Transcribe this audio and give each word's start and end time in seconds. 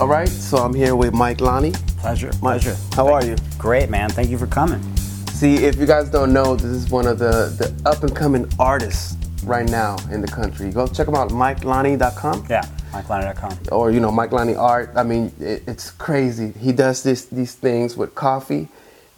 All 0.00 0.08
right, 0.08 0.30
so 0.30 0.56
I'm 0.56 0.72
here 0.72 0.96
with 0.96 1.12
Mike 1.12 1.42
Lanni. 1.42 1.72
Pleasure, 1.98 2.30
Mike, 2.40 2.62
pleasure. 2.62 2.76
how 2.94 3.08
are 3.08 3.22
you? 3.22 3.36
Great, 3.58 3.90
man. 3.90 4.08
Thank 4.08 4.30
you 4.30 4.38
for 4.38 4.46
coming. 4.46 4.80
See, 4.96 5.56
if 5.56 5.76
you 5.76 5.84
guys 5.84 6.08
don't 6.08 6.32
know, 6.32 6.56
this 6.56 6.64
is 6.64 6.88
one 6.88 7.06
of 7.06 7.18
the, 7.18 7.54
the 7.58 7.82
up 7.86 8.02
and 8.02 8.16
coming 8.16 8.50
artists 8.58 9.18
right 9.44 9.68
now 9.68 9.98
in 10.10 10.22
the 10.22 10.26
country. 10.26 10.70
Go 10.70 10.86
check 10.86 11.06
him 11.06 11.14
out, 11.14 11.28
MikeLanni.com. 11.28 12.46
Yeah, 12.48 12.62
MikeLanni.com. 12.92 13.58
Or 13.72 13.90
you 13.90 14.00
know, 14.00 14.10
Mike 14.10 14.32
Lanni 14.32 14.54
Art. 14.54 14.90
I 14.96 15.02
mean, 15.02 15.34
it, 15.38 15.64
it's 15.66 15.90
crazy. 15.90 16.54
He 16.58 16.72
does 16.72 17.02
this 17.02 17.26
these 17.26 17.54
things 17.54 17.94
with 17.94 18.14
coffee. 18.14 18.68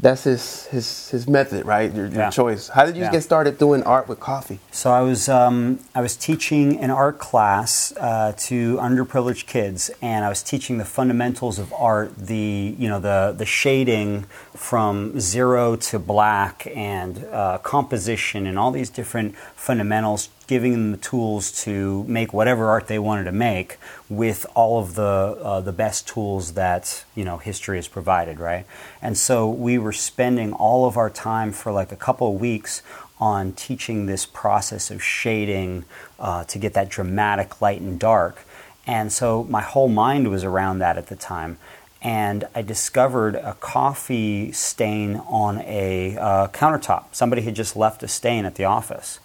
That's 0.03 0.25
his 0.25 0.65
his 0.67 1.11
his 1.11 1.29
method, 1.29 1.65
right? 1.65 1.95
Your, 1.95 2.07
your 2.07 2.23
Yeah. 2.23 2.31
choice. 2.31 2.69
How 2.71 2.85
did 2.85 2.97
you 2.97 3.05
Yeah. 3.05 3.13
get 3.13 3.23
started 3.23 3.57
doing 3.57 3.85
art 3.85 4.09
with 4.09 4.19
coffee? 4.19 4.59
So 4.73 4.91
I 4.91 5.01
was 5.01 5.29
um, 5.29 5.79
I 5.95 6.01
was 6.01 6.17
teaching 6.17 6.81
an 6.81 6.91
art 6.91 7.21
class 7.21 7.93
uh, 8.01 8.33
to 8.49 8.79
underprivileged 8.79 9.47
kids, 9.47 9.93
and 10.03 10.25
I 10.25 10.29
was 10.29 10.43
teaching 10.43 10.79
the 10.79 10.85
fundamentals 10.85 11.61
of 11.61 11.73
art, 11.73 12.11
the 12.19 12.75
you 12.77 12.89
know 12.89 12.99
the 12.99 13.33
the 13.39 13.47
shading 13.47 14.27
from 14.55 15.19
zero 15.19 15.77
to 15.77 15.99
black, 15.99 16.67
and 16.75 17.25
uh, 17.25 17.59
composition, 17.59 18.47
and 18.47 18.59
all 18.59 18.71
these 18.71 18.91
different 18.91 19.35
fundamentals, 19.57 20.29
giving 20.47 20.73
them 20.73 20.91
the 20.93 20.99
tools 20.99 21.51
to 21.65 22.05
make 22.05 22.33
whatever 22.33 22.69
art 22.69 22.87
they 22.87 22.99
wanted 22.99 23.25
to 23.25 23.33
make 23.33 23.79
with 24.11 24.45
all 24.55 24.79
of 24.79 24.95
the 24.95 25.03
uh, 25.03 25.61
the 25.61 25.73
best 25.73 26.07
tools 26.07 26.53
that 26.53 27.05
you 27.15 27.25
know 27.25 27.39
history 27.39 27.79
has 27.79 27.89
provided, 27.89 28.39
right? 28.39 28.67
And 29.01 29.17
so 29.17 29.49
we 29.49 29.79
were 29.79 29.93
spending 29.93 30.53
all 30.53 30.87
of 30.87 30.97
our 30.97 31.11
time 31.11 31.53
for 31.53 31.73
like 31.73 31.91
a 31.91 31.97
couple 31.97 32.35
of 32.35 32.41
weeks 32.41 32.83
on 33.19 33.53
teaching 33.53 34.07
this 34.07 34.27
process 34.27 34.91
of 34.91 35.03
shading 35.03 35.85
uh, 36.19 36.45
to 36.45 36.59
get 36.59 36.75
that 36.75 36.89
dramatic 36.89 37.61
light 37.61 37.81
and 37.81 37.99
dark. 37.99 38.45
And 38.85 39.13
so 39.13 39.45
my 39.45 39.61
whole 39.61 39.89
mind 39.89 40.29
was 40.29 40.43
around 40.43 40.81
that 40.81 40.99
at 40.99 41.07
the 41.07 41.15
time. 41.15 41.59
And 42.03 42.45
I 42.55 42.63
discovered 42.63 43.37
a 43.37 43.55
coffee 43.55 44.51
stain 44.53 45.17
on 45.29 45.61
a 45.61 46.17
uh, 46.19 46.49
countertop. 46.49 47.05
Somebody 47.13 47.43
had 47.43 47.55
just 47.55 47.77
left 47.77 48.03
a 48.03 48.09
stain 48.09 48.45
at 48.45 48.57
the 48.57 48.65
office. 48.65 49.21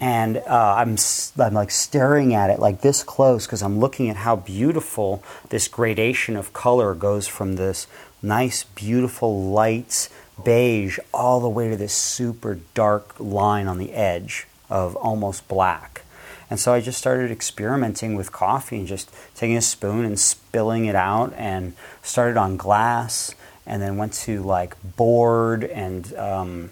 And 0.00 0.38
uh, 0.38 0.74
I'm, 0.78 0.96
I'm 1.38 1.54
like 1.54 1.70
staring 1.70 2.34
at 2.34 2.50
it 2.50 2.58
like 2.58 2.80
this 2.80 3.02
close 3.02 3.46
because 3.46 3.62
I'm 3.62 3.78
looking 3.78 4.08
at 4.10 4.16
how 4.16 4.36
beautiful 4.36 5.22
this 5.48 5.68
gradation 5.68 6.36
of 6.36 6.52
color 6.52 6.94
goes 6.94 7.26
from 7.26 7.56
this 7.56 7.86
nice, 8.22 8.64
beautiful, 8.64 9.50
light 9.50 10.08
beige 10.44 10.98
all 11.12 11.40
the 11.40 11.48
way 11.48 11.68
to 11.68 11.76
this 11.76 11.92
super 11.92 12.58
dark 12.74 13.18
line 13.18 13.66
on 13.66 13.78
the 13.78 13.92
edge 13.92 14.46
of 14.70 14.96
almost 14.96 15.48
black. 15.48 16.02
And 16.50 16.58
so 16.58 16.72
I 16.72 16.80
just 16.80 16.98
started 16.98 17.30
experimenting 17.30 18.14
with 18.14 18.32
coffee 18.32 18.78
and 18.78 18.86
just 18.86 19.10
taking 19.34 19.56
a 19.56 19.62
spoon 19.62 20.04
and 20.04 20.18
spilling 20.18 20.86
it 20.86 20.94
out 20.94 21.32
and 21.36 21.74
started 22.02 22.36
on 22.36 22.56
glass 22.56 23.34
and 23.66 23.82
then 23.82 23.98
went 23.98 24.14
to 24.14 24.42
like 24.42 24.76
board 24.96 25.62
and 25.62 26.14
um, 26.14 26.70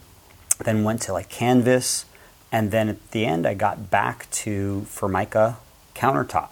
then 0.64 0.82
went 0.82 1.02
to 1.02 1.12
like 1.12 1.28
canvas. 1.28 2.06
And 2.50 2.70
then 2.70 2.88
at 2.88 3.10
the 3.10 3.26
end, 3.26 3.46
I 3.46 3.54
got 3.54 3.90
back 3.90 4.30
to 4.30 4.82
Formica 4.84 5.58
countertop. 5.94 6.48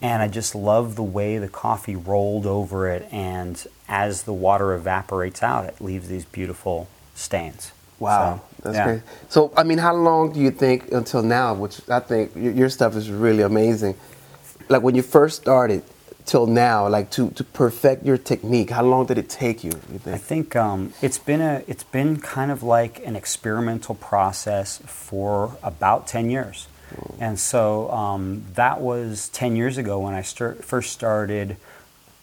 And 0.00 0.22
I 0.22 0.28
just 0.28 0.54
love 0.54 0.94
the 0.94 1.02
way 1.02 1.36
the 1.36 1.48
coffee 1.48 1.96
rolled 1.96 2.46
over 2.46 2.88
it. 2.88 3.06
And 3.12 3.62
as 3.88 4.22
the 4.22 4.32
water 4.32 4.72
evaporates 4.72 5.42
out, 5.42 5.66
it 5.66 5.80
leaves 5.80 6.08
these 6.08 6.24
beautiful 6.24 6.88
stains. 7.14 7.72
Wow, 8.00 8.40
So, 8.40 8.64
that's 8.64 8.76
yeah. 8.78 8.84
great. 8.84 9.02
So, 9.30 9.52
I 9.56 9.64
mean, 9.64 9.78
how 9.78 9.94
long 9.94 10.32
do 10.32 10.40
you 10.40 10.52
think 10.52 10.92
until 10.92 11.22
now? 11.22 11.54
Which 11.54 11.82
I 11.90 12.00
think 12.00 12.36
your, 12.36 12.52
your 12.54 12.70
stuff 12.70 12.96
is 12.96 13.10
really 13.10 13.44
amazing. 13.44 13.96
Like 14.68 14.82
when 14.82 14.96
you 14.96 15.02
first 15.02 15.42
started 15.42 15.84
till 16.26 16.46
now, 16.46 16.88
like 16.88 17.10
to, 17.12 17.30
to 17.32 17.44
perfect 17.44 18.06
your 18.06 18.18
technique, 18.18 18.70
how 18.70 18.84
long 18.84 19.06
did 19.06 19.18
it 19.18 19.28
take 19.30 19.64
you? 19.64 19.72
You 19.92 20.00
I 20.12 20.18
think? 20.18 20.22
think 20.22 20.56
um, 20.56 20.94
it's 21.02 21.18
been 21.18 21.42
a 21.42 21.62
it's 21.68 21.84
been 21.84 22.18
kind 22.20 22.50
of 22.52 22.62
like 22.62 23.04
an 23.06 23.16
experimental 23.16 23.96
process 23.96 24.78
for 24.86 25.56
about 25.62 26.06
ten 26.08 26.30
years, 26.30 26.68
and 27.20 27.38
so 27.40 27.90
um, 27.92 28.44
that 28.54 28.80
was 28.80 29.28
ten 29.30 29.56
years 29.56 29.78
ago 29.78 29.98
when 30.00 30.14
I 30.14 30.22
start, 30.22 30.64
first 30.64 30.92
started 30.92 31.56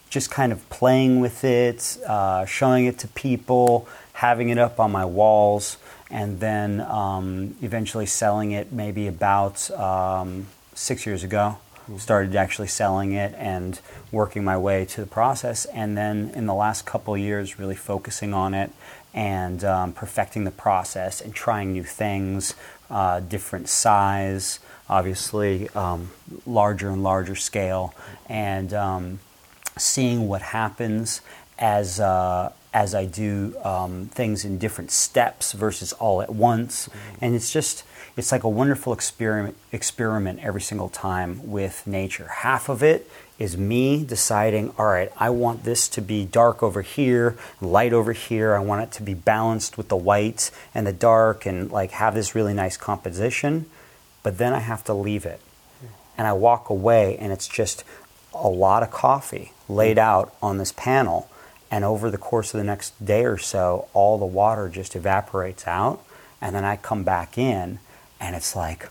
just 0.09 0.31
kind 0.31 0.53
of 0.53 0.69
playing 0.69 1.19
with 1.19 1.43
it, 1.43 1.97
uh, 2.07 2.45
showing 2.45 2.85
it 2.85 2.99
to 2.99 3.07
people, 3.09 3.87
having 4.17 4.49
it 4.49 4.57
up 4.57 4.79
on 4.79 4.91
my 4.91 5.05
walls, 5.05 5.77
and 6.09 6.39
then 6.39 6.81
um, 6.81 7.55
eventually 7.61 8.07
selling 8.07 8.51
it 8.51 8.73
maybe 8.73 9.05
about 9.05 9.69
um, 9.71 10.47
six 10.73 11.05
years 11.05 11.23
ago. 11.23 11.57
Started 11.97 12.35
actually 12.35 12.67
selling 12.67 13.13
it 13.13 13.33
and 13.37 13.79
working 14.11 14.43
my 14.43 14.57
way 14.57 14.85
to 14.85 15.01
the 15.01 15.07
process, 15.07 15.65
and 15.65 15.95
then 15.95 16.31
in 16.33 16.47
the 16.47 16.53
last 16.53 16.83
couple 16.85 17.13
of 17.13 17.19
years, 17.19 17.59
really 17.59 17.75
focusing 17.75 18.33
on 18.33 18.55
it 18.55 18.71
and 19.13 19.63
um, 19.63 19.93
perfecting 19.93 20.45
the 20.45 20.51
process 20.51 21.21
and 21.21 21.33
trying 21.33 21.71
new 21.71 21.83
things, 21.83 22.55
uh, 22.89 23.19
different 23.19 23.69
size, 23.69 24.59
obviously 24.89 25.69
um, 25.75 26.09
larger 26.45 26.89
and 26.89 27.03
larger 27.03 27.35
scale, 27.35 27.93
and 28.27 28.73
um, 28.73 29.19
seeing 29.77 30.27
what 30.27 30.41
happens 30.41 31.21
as 31.59 31.99
uh, 31.99 32.51
as 32.73 32.93
I 32.93 33.05
do 33.05 33.55
um, 33.63 34.07
things 34.13 34.45
in 34.45 34.57
different 34.57 34.91
steps 34.91 35.53
versus 35.53 35.93
all 35.93 36.21
at 36.21 36.33
once, 36.33 36.87
mm-hmm. 36.87 37.25
and 37.25 37.35
it's 37.35 37.51
just 37.51 37.83
it's 38.15 38.31
like 38.31 38.43
a 38.43 38.49
wonderful 38.49 38.93
experiment 38.93 39.55
experiment 39.71 40.39
every 40.41 40.61
single 40.61 40.89
time 40.89 41.49
with 41.49 41.85
nature. 41.85 42.27
Half 42.27 42.67
of 42.67 42.81
it 42.81 43.09
is 43.37 43.55
me 43.55 44.03
deciding, 44.03 44.73
all 44.77 44.87
right, 44.87 45.11
I 45.17 45.29
want 45.29 45.63
this 45.63 45.87
to 45.89 46.01
be 46.01 46.25
dark 46.25 46.63
over 46.63 46.81
here, 46.81 47.37
light 47.61 47.93
over 47.93 48.13
here. 48.13 48.55
I 48.55 48.59
want 48.59 48.81
it 48.81 48.91
to 48.93 49.03
be 49.03 49.13
balanced 49.13 49.77
with 49.77 49.89
the 49.89 49.95
white 49.95 50.49
and 50.73 50.87
the 50.87 50.93
dark, 50.93 51.45
and 51.45 51.71
like 51.71 51.91
have 51.91 52.15
this 52.15 52.33
really 52.33 52.53
nice 52.53 52.75
composition. 52.77 53.67
But 54.23 54.39
then 54.39 54.53
I 54.53 54.59
have 54.59 54.83
to 54.85 54.93
leave 54.93 55.25
it 55.25 55.39
hmm. 55.79 55.87
and 56.17 56.27
I 56.27 56.33
walk 56.33 56.69
away, 56.69 57.17
and 57.17 57.31
it's 57.31 57.47
just 57.47 57.83
a 58.33 58.49
lot 58.49 58.83
of 58.83 58.91
coffee 58.91 59.53
laid 59.69 59.97
hmm. 59.97 60.03
out 60.03 60.35
on 60.41 60.57
this 60.57 60.71
panel. 60.71 61.29
And 61.69 61.83
over 61.83 62.09
the 62.09 62.17
course 62.17 62.53
of 62.53 62.59
the 62.59 62.63
next 62.63 63.03
day 63.03 63.25
or 63.25 63.37
so, 63.37 63.89
all 63.93 64.17
the 64.17 64.25
water 64.25 64.69
just 64.69 64.95
evaporates 64.95 65.67
out. 65.67 66.03
And 66.41 66.55
then 66.55 66.63
I 66.63 66.77
come 66.77 67.03
back 67.03 67.37
in, 67.37 67.79
and 68.19 68.35
it's 68.35 68.55
like, 68.55 68.89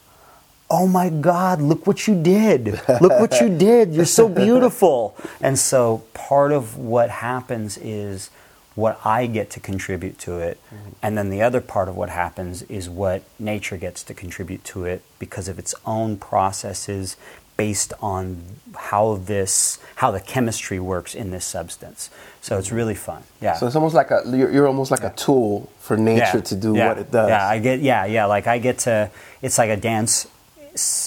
oh 0.69 0.87
my 0.87 1.09
God, 1.09 1.63
look 1.63 1.87
what 1.87 2.07
you 2.07 2.21
did. 2.21 2.81
Look 3.01 3.21
what 3.21 3.41
you 3.41 3.49
did. 3.59 3.95
You're 3.95 4.05
so 4.05 4.29
beautiful. 4.29 5.17
And 5.41 5.59
so 5.59 6.05
part 6.13 6.53
of 6.53 6.77
what 6.77 7.09
happens 7.11 7.79
is 7.79 8.31
what 8.75 9.01
I 9.05 9.27
get 9.27 9.49
to 9.51 9.61
contribute 9.61 10.19
to 10.21 10.39
it. 10.39 10.61
Mm-hmm. 10.67 10.91
And 11.03 11.17
then 11.17 11.31
the 11.31 11.43
other 11.43 11.61
part 11.61 11.89
of 11.89 11.97
what 11.97 12.11
happens 12.11 12.63
is 12.63 12.91
what 12.91 13.23
nature 13.39 13.77
gets 13.77 14.03
to 14.05 14.15
contribute 14.15 14.65
to 14.65 14.85
it 14.85 15.03
because 15.19 15.49
of 15.49 15.59
its 15.59 15.75
own 15.87 16.19
processes 16.19 17.17
based 17.57 17.93
on 18.01 18.43
how 18.77 19.15
this 19.15 19.79
how 19.97 20.11
the 20.11 20.21
chemistry 20.21 20.79
works 20.79 21.15
in 21.15 21.31
this 21.31 21.45
substance. 21.45 22.11
So 22.43 22.59
it's 22.59 22.71
really 22.71 22.95
fun. 22.95 23.23
Yeah. 23.41 23.55
So 23.55 23.67
it's 23.67 23.77
almost 23.77 23.95
like 23.95 24.11
a 24.11 24.23
you're, 24.27 24.51
you're 24.51 24.67
almost 24.67 24.91
like 24.91 25.03
a 25.03 25.13
tool 25.15 25.71
for 25.81 25.97
nature 25.97 26.41
to 26.41 26.55
do 26.55 26.77
yeah, 26.77 26.89
what 26.89 26.99
it 26.99 27.11
does. 27.11 27.29
Yeah, 27.29 27.47
I 27.47 27.59
get. 27.59 27.81
Yeah, 27.81 28.05
yeah. 28.05 28.27
Like 28.27 28.47
I 28.47 28.59
get 28.59 28.79
to. 28.81 29.11
It's 29.43 29.59
like 29.59 29.71
a 29.71 29.77
dance, 29.77 30.27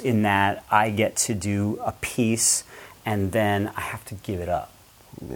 in 0.03 0.23
that 0.23 0.65
I 0.71 0.89
get 0.89 1.15
to 1.27 1.35
do 1.35 1.79
a 1.83 1.91
piece, 1.93 2.63
and 3.05 3.31
then 3.31 3.71
I 3.77 3.81
have 3.81 4.03
to 4.05 4.15
give 4.15 4.39
it 4.41 4.49
up. 4.49 4.71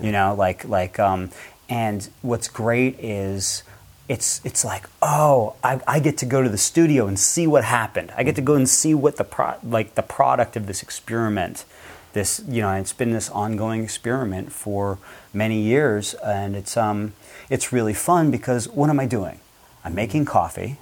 You 0.01 0.11
know, 0.11 0.35
like 0.35 0.65
like. 0.65 0.99
Um, 0.99 1.31
and 1.69 2.07
what's 2.21 2.47
great 2.47 2.99
is. 2.99 3.63
It's, 4.09 4.41
it's 4.43 4.65
like 4.65 4.89
oh 5.01 5.55
I, 5.63 5.79
I 5.87 5.99
get 5.99 6.17
to 6.19 6.25
go 6.25 6.41
to 6.41 6.49
the 6.49 6.57
studio 6.57 7.07
and 7.07 7.17
see 7.17 7.47
what 7.47 7.63
happened. 7.63 8.11
I 8.17 8.23
get 8.23 8.35
to 8.35 8.41
go 8.41 8.55
and 8.55 8.67
see 8.67 8.93
what 8.93 9.15
the 9.15 9.23
pro, 9.23 9.55
like 9.63 9.95
the 9.95 10.03
product 10.03 10.55
of 10.55 10.67
this 10.67 10.83
experiment 10.83 11.65
this 12.13 12.41
you 12.47 12.61
know 12.61 12.71
it's 12.73 12.93
been 12.93 13.11
this 13.11 13.29
ongoing 13.29 13.83
experiment 13.83 14.51
for 14.51 14.97
many 15.33 15.59
years 15.61 16.13
and 16.15 16.55
it's 16.55 16.77
um 16.77 17.13
it's 17.49 17.73
really 17.73 17.93
fun 17.93 18.31
because 18.31 18.69
what 18.69 18.89
am 18.89 18.99
i 18.99 19.05
doing 19.05 19.39
i'm 19.83 19.93
making 19.93 20.23
coffee 20.23 20.77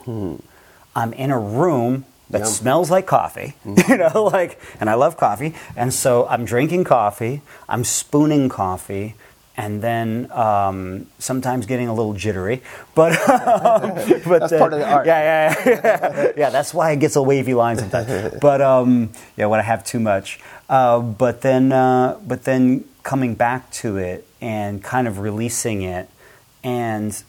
i'm 0.95 1.13
in 1.13 1.31
a 1.31 1.39
room 1.39 2.05
that 2.29 2.39
Yum. 2.39 2.47
smells 2.47 2.91
like 2.91 3.07
coffee 3.07 3.55
you 3.65 3.97
know 3.97 4.29
like 4.31 4.59
and 4.79 4.89
i 4.89 4.93
love 4.93 5.17
coffee 5.17 5.55
and 5.75 5.93
so 5.93 6.27
i'm 6.27 6.45
drinking 6.45 6.83
coffee 6.83 7.41
i'm 7.67 7.83
spooning 7.83 8.49
coffee 8.49 9.15
and 9.57 9.81
then 9.81 10.31
um, 10.31 11.07
sometimes 11.19 11.65
getting 11.65 11.87
a 11.87 11.93
little 11.93 12.13
jittery, 12.13 12.61
but 12.95 13.17
but 13.27 14.39
That's 14.39 14.53
part 14.53 14.73
of 14.73 14.79
the 14.79 14.89
art. 14.89 15.05
Yeah, 15.05 15.53
yeah, 15.55 15.63
yeah. 15.65 16.31
yeah. 16.37 16.49
That's 16.49 16.73
why 16.73 16.91
it 16.91 16.99
gets 16.99 17.15
a 17.15 17.21
wavy 17.21 17.53
line 17.53 17.77
sometimes. 17.77 18.39
But 18.39 18.61
um, 18.61 19.11
yeah, 19.35 19.47
when 19.47 19.59
I 19.59 19.63
have 19.63 19.83
too 19.83 19.99
much. 19.99 20.39
Uh, 20.69 20.99
but 20.99 21.41
then, 21.41 21.71
uh, 21.73 22.17
but 22.25 22.45
then 22.45 22.85
coming 23.03 23.35
back 23.35 23.69
to 23.71 23.97
it 23.97 24.25
and 24.39 24.81
kind 24.81 25.07
of 25.07 25.19
releasing 25.19 25.81
it, 25.81 26.09
and 26.63 27.21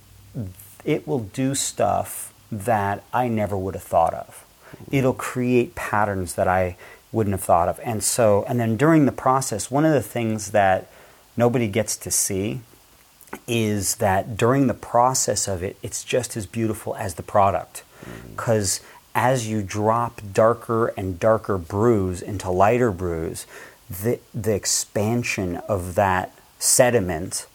it 0.84 1.06
will 1.06 1.20
do 1.20 1.54
stuff 1.54 2.32
that 2.52 3.02
I 3.12 3.28
never 3.28 3.56
would 3.56 3.74
have 3.74 3.82
thought 3.82 4.14
of. 4.14 4.44
It'll 4.90 5.14
create 5.14 5.74
patterns 5.74 6.34
that 6.34 6.46
I 6.46 6.76
wouldn't 7.10 7.32
have 7.32 7.42
thought 7.42 7.68
of. 7.68 7.80
And 7.82 8.02
so, 8.02 8.44
and 8.48 8.60
then 8.60 8.76
during 8.76 9.06
the 9.06 9.12
process, 9.12 9.70
one 9.70 9.84
of 9.84 9.92
the 9.92 10.02
things 10.02 10.52
that 10.52 10.90
nobody 11.36 11.68
gets 11.68 11.96
to 11.98 12.10
see 12.10 12.60
is 13.46 13.96
that 13.96 14.36
during 14.36 14.66
the 14.66 14.74
process 14.74 15.48
of 15.48 15.62
it, 15.62 15.76
it's 15.82 16.04
just 16.04 16.36
as 16.36 16.46
beautiful 16.46 16.94
as 16.96 17.14
the 17.14 17.22
product. 17.22 17.82
Mm. 18.04 18.30
Because 18.30 18.80
as 19.14 19.48
you 19.48 19.62
drop 19.62 20.20
darker 20.32 20.88
and 20.88 21.18
darker 21.18 21.58
brews 21.58 22.22
into 22.22 22.50
lighter 22.50 22.90
brews, 22.90 23.46
the, 23.88 24.18
the 24.34 24.54
expansion 24.54 25.56
of 25.68 25.94
that 25.94 26.32
sediment 26.58 27.46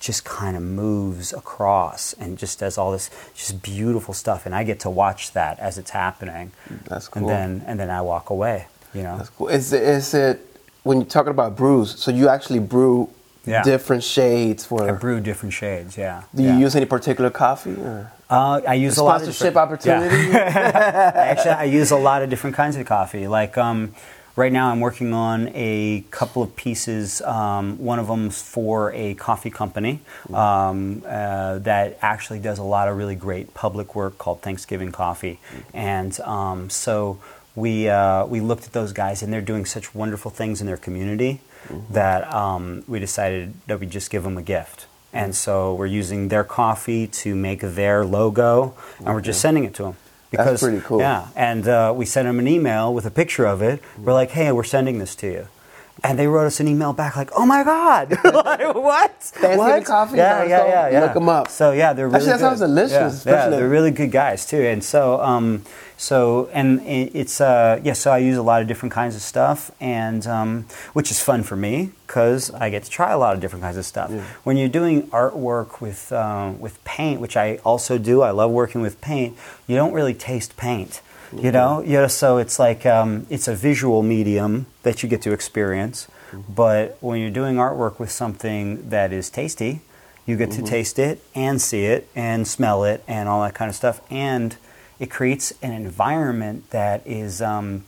just 0.00 0.24
kind 0.24 0.56
of 0.56 0.62
moves 0.62 1.32
across 1.32 2.12
and 2.14 2.36
just 2.36 2.58
does 2.58 2.76
all 2.76 2.90
this 2.90 3.08
just 3.36 3.62
beautiful 3.62 4.12
stuff 4.12 4.44
and 4.44 4.54
I 4.54 4.64
get 4.64 4.80
to 4.80 4.90
watch 4.90 5.32
that 5.32 5.60
as 5.60 5.78
it's 5.78 5.90
happening. 5.90 6.50
That's 6.88 7.06
cool. 7.06 7.30
And 7.30 7.60
then 7.60 7.64
and 7.68 7.80
then 7.80 7.88
I 7.88 8.02
walk 8.02 8.30
away, 8.30 8.66
you 8.92 9.04
know. 9.04 9.18
That's 9.18 9.30
cool. 9.30 9.46
Is 9.46 9.72
is 9.72 10.12
it 10.12 10.44
when 10.82 10.98
you're 10.98 11.06
talking 11.06 11.30
about 11.30 11.56
brews? 11.56 11.98
So 11.98 12.10
you 12.10 12.28
actually 12.28 12.58
brew 12.58 13.08
Yeah. 13.44 13.62
different 13.62 14.04
shades 14.04 14.64
for. 14.64 14.88
I 14.88 14.92
brew 14.92 15.20
different 15.20 15.52
shades, 15.52 15.96
yeah. 15.96 16.22
do 16.34 16.42
you 16.42 16.50
yeah. 16.50 16.58
use 16.58 16.76
any 16.76 16.86
particular 16.86 17.30
coffee? 17.30 17.74
Or? 17.74 18.12
Uh, 18.30 18.60
I 18.66 18.74
use 18.74 18.96
a, 18.98 19.04
lot 19.04 19.16
of 19.16 19.22
sponsorship 19.22 19.56
opportunity? 19.56 20.28
Yeah. 20.28 21.12
Actually, 21.14 21.50
I 21.50 21.64
use 21.64 21.90
a 21.90 21.96
lot 21.96 22.22
of 22.22 22.30
different 22.30 22.56
kinds 22.56 22.76
of 22.76 22.86
coffee. 22.86 23.26
Like 23.28 23.58
um, 23.58 23.94
right 24.36 24.52
now, 24.52 24.70
I'm 24.70 24.80
working 24.80 25.12
on 25.12 25.50
a 25.54 26.04
couple 26.10 26.42
of 26.42 26.56
pieces. 26.56 27.20
Um, 27.22 27.76
one 27.78 27.98
of 27.98 28.06
them's 28.06 28.40
for 28.40 28.90
a 28.94 29.14
coffee 29.14 29.50
company 29.50 30.00
um, 30.32 31.02
uh, 31.06 31.58
that 31.58 31.98
actually 32.00 32.38
does 32.38 32.58
a 32.58 32.62
lot 32.62 32.88
of 32.88 32.96
really 32.96 33.16
great 33.16 33.52
public 33.52 33.94
work 33.94 34.16
called 34.16 34.40
Thanksgiving 34.40 34.92
Coffee, 34.92 35.38
and 35.74 36.18
um, 36.20 36.70
so 36.70 37.18
we 37.54 37.88
uh, 37.88 38.26
we 38.26 38.40
looked 38.40 38.64
at 38.66 38.72
those 38.72 38.92
guys, 38.92 39.22
and 39.22 39.32
they're 39.32 39.40
doing 39.40 39.64
such 39.64 39.94
wonderful 39.94 40.30
things 40.30 40.60
in 40.60 40.66
their 40.66 40.76
community 40.76 41.40
that 41.90 42.32
um, 42.34 42.82
we 42.88 42.98
decided 42.98 43.54
that 43.66 43.78
we'd 43.80 43.90
just 43.90 44.10
give 44.10 44.24
them 44.24 44.36
a 44.36 44.42
gift. 44.42 44.86
And 45.12 45.34
so 45.34 45.74
we're 45.74 45.86
using 45.86 46.28
their 46.28 46.42
coffee 46.44 47.06
to 47.06 47.34
make 47.34 47.60
their 47.60 48.04
logo, 48.04 48.74
and 48.98 49.08
we're 49.08 49.20
just 49.20 49.40
sending 49.40 49.64
it 49.64 49.74
to 49.74 49.82
them. 49.82 49.96
That's 50.32 50.62
pretty 50.62 50.80
cool. 50.80 51.00
Yeah, 51.00 51.28
and 51.36 51.68
uh, 51.68 51.92
we 51.94 52.06
sent 52.06 52.26
them 52.26 52.38
an 52.38 52.48
email 52.48 52.92
with 52.94 53.04
a 53.04 53.10
picture 53.10 53.44
of 53.44 53.60
it. 53.60 53.82
We're 53.98 54.14
like, 54.14 54.30
"Hey, 54.30 54.50
we're 54.50 54.64
sending 54.64 54.98
this 54.98 55.14
to 55.16 55.26
you," 55.26 55.48
and 56.04 56.18
they 56.18 56.26
wrote 56.26 56.46
us 56.46 56.58
an 56.60 56.66
email 56.68 56.92
back 56.92 57.16
like, 57.16 57.30
"Oh 57.36 57.46
my 57.46 57.62
god, 57.64 58.10
like, 58.24 58.74
what? 58.74 59.20
Thanksgiving 59.22 59.58
what? 59.58 59.84
coffee, 59.84 60.16
Yeah, 60.16 60.44
yeah, 60.44 60.60
all. 60.60 60.92
yeah, 60.92 61.00
Look 61.04 61.14
them 61.14 61.28
up. 61.28 61.48
So 61.48 61.72
yeah, 61.72 61.92
they're 61.92 62.06
really 62.08 62.16
Actually, 62.16 62.32
that 62.32 62.38
good. 62.38 62.58
sounds 62.58 62.60
delicious, 62.60 63.26
Yeah, 63.26 63.32
yeah, 63.32 63.48
they're 63.50 63.68
really 63.68 63.90
good 63.90 64.10
guys 64.10 64.44
too. 64.46 64.60
And 64.62 64.82
so, 64.82 65.20
um, 65.20 65.62
so 65.96 66.48
and 66.52 66.80
it's 66.86 67.40
uh, 67.40 67.80
yeah. 67.84 67.92
So 67.92 68.10
I 68.10 68.18
use 68.18 68.36
a 68.36 68.42
lot 68.42 68.62
of 68.62 68.68
different 68.68 68.92
kinds 68.92 69.14
of 69.14 69.22
stuff, 69.22 69.70
and 69.80 70.26
um, 70.26 70.66
which 70.92 71.10
is 71.12 71.20
fun 71.20 71.42
for 71.44 71.54
me 71.56 71.90
because 72.06 72.50
I 72.52 72.68
get 72.70 72.82
to 72.84 72.90
try 72.90 73.12
a 73.12 73.18
lot 73.18 73.34
of 73.34 73.40
different 73.40 73.62
kinds 73.62 73.76
of 73.76 73.84
stuff. 73.86 74.10
When 74.44 74.56
you're 74.56 74.68
doing 74.68 75.04
artwork 75.08 75.80
with 75.80 76.10
um, 76.12 76.58
with 76.60 76.82
paint, 76.84 77.20
which 77.20 77.36
I 77.36 77.56
also 77.64 77.98
do, 77.98 78.22
I 78.22 78.30
love 78.32 78.50
working 78.50 78.80
with 78.80 79.00
paint. 79.00 79.36
You 79.68 79.76
don't 79.76 79.92
really 79.92 80.14
taste 80.14 80.56
paint. 80.56 81.00
You 81.36 81.50
know, 81.52 81.80
know, 81.80 82.06
so 82.08 82.38
it's 82.38 82.58
like 82.58 82.84
um, 82.86 83.26
it's 83.30 83.48
a 83.48 83.54
visual 83.54 84.02
medium 84.02 84.66
that 84.82 85.02
you 85.02 85.08
get 85.08 85.22
to 85.22 85.32
experience. 85.32 86.08
But 86.48 86.96
when 87.00 87.20
you're 87.20 87.30
doing 87.30 87.56
artwork 87.56 87.98
with 87.98 88.10
something 88.10 88.88
that 88.90 89.12
is 89.12 89.28
tasty, 89.28 89.80
you 90.26 90.36
get 90.36 90.50
to 90.52 90.62
taste 90.62 90.98
it 90.98 91.20
and 91.34 91.60
see 91.60 91.84
it 91.84 92.08
and 92.14 92.46
smell 92.48 92.84
it 92.84 93.02
and 93.06 93.28
all 93.28 93.42
that 93.42 93.54
kind 93.54 93.68
of 93.68 93.74
stuff. 93.74 94.00
And 94.10 94.56
it 94.98 95.10
creates 95.10 95.52
an 95.62 95.72
environment 95.72 96.70
that 96.70 97.06
is 97.06 97.42
um, 97.42 97.84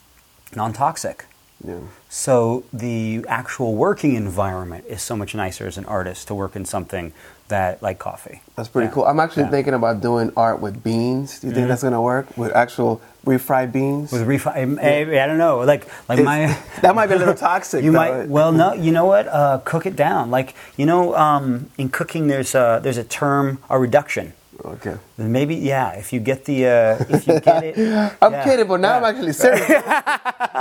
non 0.55 0.73
toxic. 0.73 1.25
Yeah. 1.67 1.79
So 2.11 2.65
the 2.73 3.25
actual 3.29 3.75
working 3.75 4.15
environment 4.15 4.85
is 4.89 5.01
so 5.01 5.17
much 5.17 5.35
nicer 5.35 5.67
as 5.67 5.79
an 5.79 5.87
artist 5.87 6.29
to 6.29 6.35
work 6.35 6.55
in 6.57 6.67
something 6.67 7.13
that 7.49 7.83
like 7.83 7.99
coffee. 7.99 8.43
That's 8.57 8.69
pretty 8.69 8.89
Yeah. 8.89 8.93
cool. 8.95 9.07
I'm 9.07 9.21
actually 9.21 9.43
Yeah. 9.43 9.47
Mm-hmm. 9.47 9.55
thinking 9.55 9.75
about 9.75 10.01
doing 10.03 10.33
art 10.37 10.61
with 10.61 10.83
beans. 10.83 11.41
Do 11.41 11.47
you 11.49 11.55
think 11.55 11.69
that's 11.69 11.83
gonna 11.83 12.03
work 12.03 12.37
with 12.37 12.53
actual 12.55 13.01
refried 13.25 13.73
beans? 13.73 14.13
With 14.13 14.27
refi- 14.27 14.79
I, 14.81 15.23
I 15.23 15.27
don't 15.27 15.39
know, 15.39 15.59
like 15.61 15.87
like 16.09 16.19
It's- 16.21 16.25
my 16.25 16.59
that 16.83 16.95
might 16.95 17.07
be 17.09 17.15
a 17.15 17.19
little 17.19 17.35
toxic. 17.51 17.85
You 17.85 17.93
though. 17.93 17.99
might 17.99 18.29
well 18.29 18.53
no. 18.53 18.73
You 18.75 18.93
know 18.93 19.07
what? 19.07 19.27
Uh, 19.29 19.59
cook 19.65 19.87
it 19.87 19.97
down. 19.97 20.31
Like 20.31 20.55
you 20.77 20.87
know, 20.87 21.15
um, 21.17 21.71
in 21.79 21.89
cooking, 21.89 22.27
there's 22.29 22.55
a, 22.55 22.81
there's 22.83 22.99
a 22.99 23.05
term 23.05 23.59
a 23.69 23.79
reduction. 23.79 24.33
Okay. 24.65 24.97
Then 25.17 25.33
Maybe 25.33 25.57
yeah. 25.57 25.93
If 25.93 26.13
you 26.13 26.21
get 26.21 26.45
the 26.45 26.67
uh, 26.67 27.05
if 27.09 27.27
you 27.27 27.41
get 27.41 27.65
it, 27.65 27.79
I'm 28.23 28.33
yeah, 28.33 28.45
kidding, 28.45 28.67
but 28.69 28.81
now 28.81 28.91
yeah. 28.91 28.97
I'm 28.99 29.05
actually 29.15 29.33
serious. 29.33 29.69
now 29.69 29.85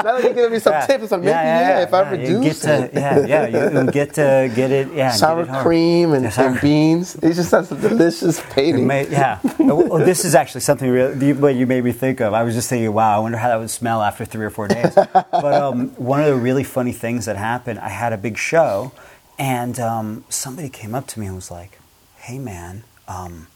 that 0.03 0.23
you're 0.23 0.33
giving 0.33 0.51
me 0.51 0.59
some 0.59 0.73
Yeah. 0.73 0.85
tips, 0.85 1.11
I'm 1.11 1.21
maybe 1.21 1.29
yeah, 1.31 1.83
if 1.83 1.93
I 1.93 2.13
you 2.13 2.37
reduce 2.39 2.63
get 2.63 2.67
to, 2.67 2.83
it. 2.85 2.93
yeah, 2.93 3.25
yeah, 3.47 3.69
you 3.85 3.91
get 3.91 4.13
to 4.15 4.51
get 4.55 4.71
it, 4.71 4.91
yeah, 4.93 5.11
sour 5.11 5.43
it 5.43 5.49
cream 5.61 6.13
and, 6.13 6.31
sour 6.33 6.47
and 6.47 6.61
beans. 6.61 7.15
It 7.15 7.33
just 7.33 7.51
has 7.51 7.71
a 7.71 7.75
delicious 7.75 8.41
painting. 8.49 8.87
may- 8.87 9.07
yeah. 9.09 9.39
well, 9.59 9.99
this 9.99 10.25
is 10.25 10.33
actually 10.35 10.61
something 10.61 10.89
real, 10.89 11.13
what 11.35 11.55
you 11.55 11.67
made 11.67 11.83
me 11.83 11.91
think 11.91 12.19
of. 12.19 12.33
I 12.33 12.43
was 12.43 12.55
just 12.55 12.69
thinking, 12.69 12.91
wow, 12.93 13.15
I 13.15 13.19
wonder 13.19 13.37
how 13.37 13.49
that 13.49 13.59
would 13.59 13.69
smell 13.69 14.01
after 14.01 14.25
three 14.25 14.45
or 14.45 14.49
four 14.49 14.67
days. 14.67 14.93
but 14.95 15.53
um, 15.53 15.89
one 15.97 16.19
of 16.19 16.25
the 16.25 16.35
really 16.35 16.63
funny 16.63 16.93
things 16.93 17.25
that 17.25 17.37
happened, 17.37 17.79
I 17.79 17.89
had 17.89 18.11
a 18.11 18.17
big 18.17 18.37
show, 18.37 18.91
and 19.37 19.79
um, 19.79 20.25
somebody 20.29 20.69
came 20.69 20.95
up 20.95 21.07
to 21.07 21.19
me 21.19 21.27
and 21.27 21.35
was 21.35 21.51
like, 21.51 21.79
"Hey, 22.17 22.39
man." 22.39 22.83
Um, 23.07 23.47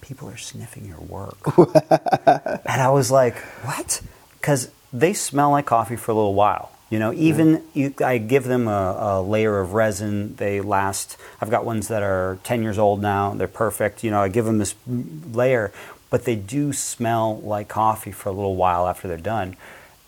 People 0.00 0.28
are 0.28 0.36
sniffing 0.36 0.86
your 0.86 1.00
work. 1.00 1.38
and 1.56 2.80
I 2.80 2.90
was 2.90 3.10
like, 3.10 3.36
what? 3.64 4.00
Because 4.40 4.70
they 4.92 5.12
smell 5.12 5.50
like 5.50 5.66
coffee 5.66 5.96
for 5.96 6.10
a 6.10 6.14
little 6.14 6.34
while. 6.34 6.72
You 6.90 6.98
know, 6.98 7.12
even 7.12 7.62
you, 7.72 7.94
I 8.04 8.18
give 8.18 8.44
them 8.44 8.66
a, 8.66 8.96
a 8.98 9.22
layer 9.22 9.60
of 9.60 9.74
resin. 9.74 10.34
They 10.34 10.60
last. 10.60 11.16
I've 11.40 11.50
got 11.50 11.64
ones 11.64 11.86
that 11.86 12.02
are 12.02 12.38
ten 12.42 12.64
years 12.64 12.78
old 12.78 13.00
now. 13.00 13.32
They're 13.32 13.46
perfect. 13.46 14.02
You 14.02 14.10
know, 14.10 14.20
I 14.20 14.28
give 14.28 14.44
them 14.44 14.58
this 14.58 14.74
layer, 15.32 15.72
but 16.10 16.24
they 16.24 16.34
do 16.34 16.72
smell 16.72 17.38
like 17.42 17.68
coffee 17.68 18.10
for 18.10 18.28
a 18.28 18.32
little 18.32 18.56
while 18.56 18.88
after 18.88 19.06
they're 19.06 19.16
done. 19.18 19.56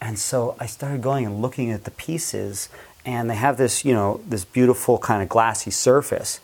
And 0.00 0.18
so 0.18 0.56
I 0.58 0.66
started 0.66 1.02
going 1.02 1.24
and 1.24 1.40
looking 1.40 1.70
at 1.70 1.84
the 1.84 1.92
pieces, 1.92 2.68
and 3.06 3.30
they 3.30 3.36
have 3.36 3.56
this, 3.58 3.84
you 3.84 3.94
know, 3.94 4.20
this 4.26 4.44
beautiful 4.44 4.98
kind 4.98 5.22
of 5.22 5.28
glassy 5.28 5.70
surface 5.70 6.40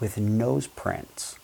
with 0.00 0.16
nose 0.16 0.66
prints 0.66 1.38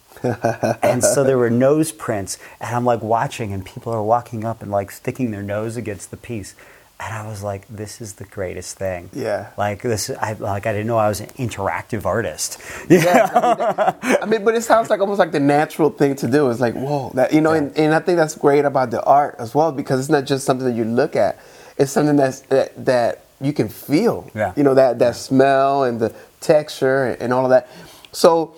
and 0.82 1.02
so 1.02 1.24
there 1.24 1.38
were 1.38 1.50
nose 1.50 1.92
prints 1.92 2.38
and 2.60 2.74
i'm 2.74 2.84
like 2.84 3.02
watching 3.02 3.52
and 3.52 3.64
people 3.64 3.92
are 3.92 4.02
walking 4.02 4.44
up 4.44 4.62
and 4.62 4.70
like 4.70 4.90
sticking 4.90 5.30
their 5.30 5.42
nose 5.42 5.76
against 5.76 6.10
the 6.10 6.16
piece 6.16 6.54
and 6.98 7.14
i 7.14 7.26
was 7.26 7.42
like 7.42 7.66
this 7.68 8.00
is 8.00 8.14
the 8.14 8.24
greatest 8.24 8.76
thing 8.76 9.08
Yeah. 9.12 9.50
like 9.56 9.82
this 9.82 10.10
i 10.10 10.32
like 10.34 10.66
i 10.66 10.72
didn't 10.72 10.88
know 10.88 10.98
i 10.98 11.08
was 11.08 11.20
an 11.20 11.28
interactive 11.38 12.04
artist 12.04 12.60
Yeah, 12.90 13.30
I 13.32 13.48
mean, 13.48 13.56
that- 13.58 14.18
I 14.22 14.26
mean, 14.26 14.44
but 14.44 14.54
it 14.54 14.62
sounds 14.62 14.90
like 14.90 15.00
almost 15.00 15.18
like 15.18 15.32
the 15.32 15.40
natural 15.40 15.90
thing 15.90 16.16
to 16.16 16.26
do. 16.28 16.50
It's 16.50 16.60
like, 16.60 16.74
whoa, 16.74 17.10
that 17.14 17.32
you 17.32 17.40
know, 17.40 17.52
and, 17.52 17.76
and 17.78 17.94
I 17.94 18.00
think 18.00 18.16
that's 18.18 18.34
great 18.34 18.64
about 18.64 18.90
the 18.90 19.02
art 19.04 19.36
as 19.38 19.54
well 19.54 19.70
because 19.72 20.00
it's 20.00 20.08
not 20.10 20.24
just 20.26 20.44
something 20.44 20.66
that 20.66 20.74
you 20.74 20.84
look 20.84 21.14
at; 21.16 21.38
it's 21.78 21.92
something 21.92 22.16
that's 22.16 22.40
that, 22.52 22.84
that 22.84 23.24
you 23.40 23.52
can 23.52 23.68
feel. 23.68 24.28
Yeah. 24.34 24.52
You 24.56 24.64
know 24.64 24.74
that 24.74 24.98
that 24.98 25.16
smell 25.16 25.84
and 25.84 26.00
the 26.00 26.12
texture 26.40 27.04
and, 27.06 27.22
and 27.22 27.32
all 27.32 27.44
of 27.44 27.50
that. 27.50 27.68
So, 28.12 28.54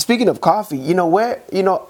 speaking 0.00 0.28
of 0.28 0.40
coffee, 0.40 0.78
you 0.78 0.94
know 0.94 1.06
where 1.06 1.42
you 1.52 1.62
know. 1.62 1.86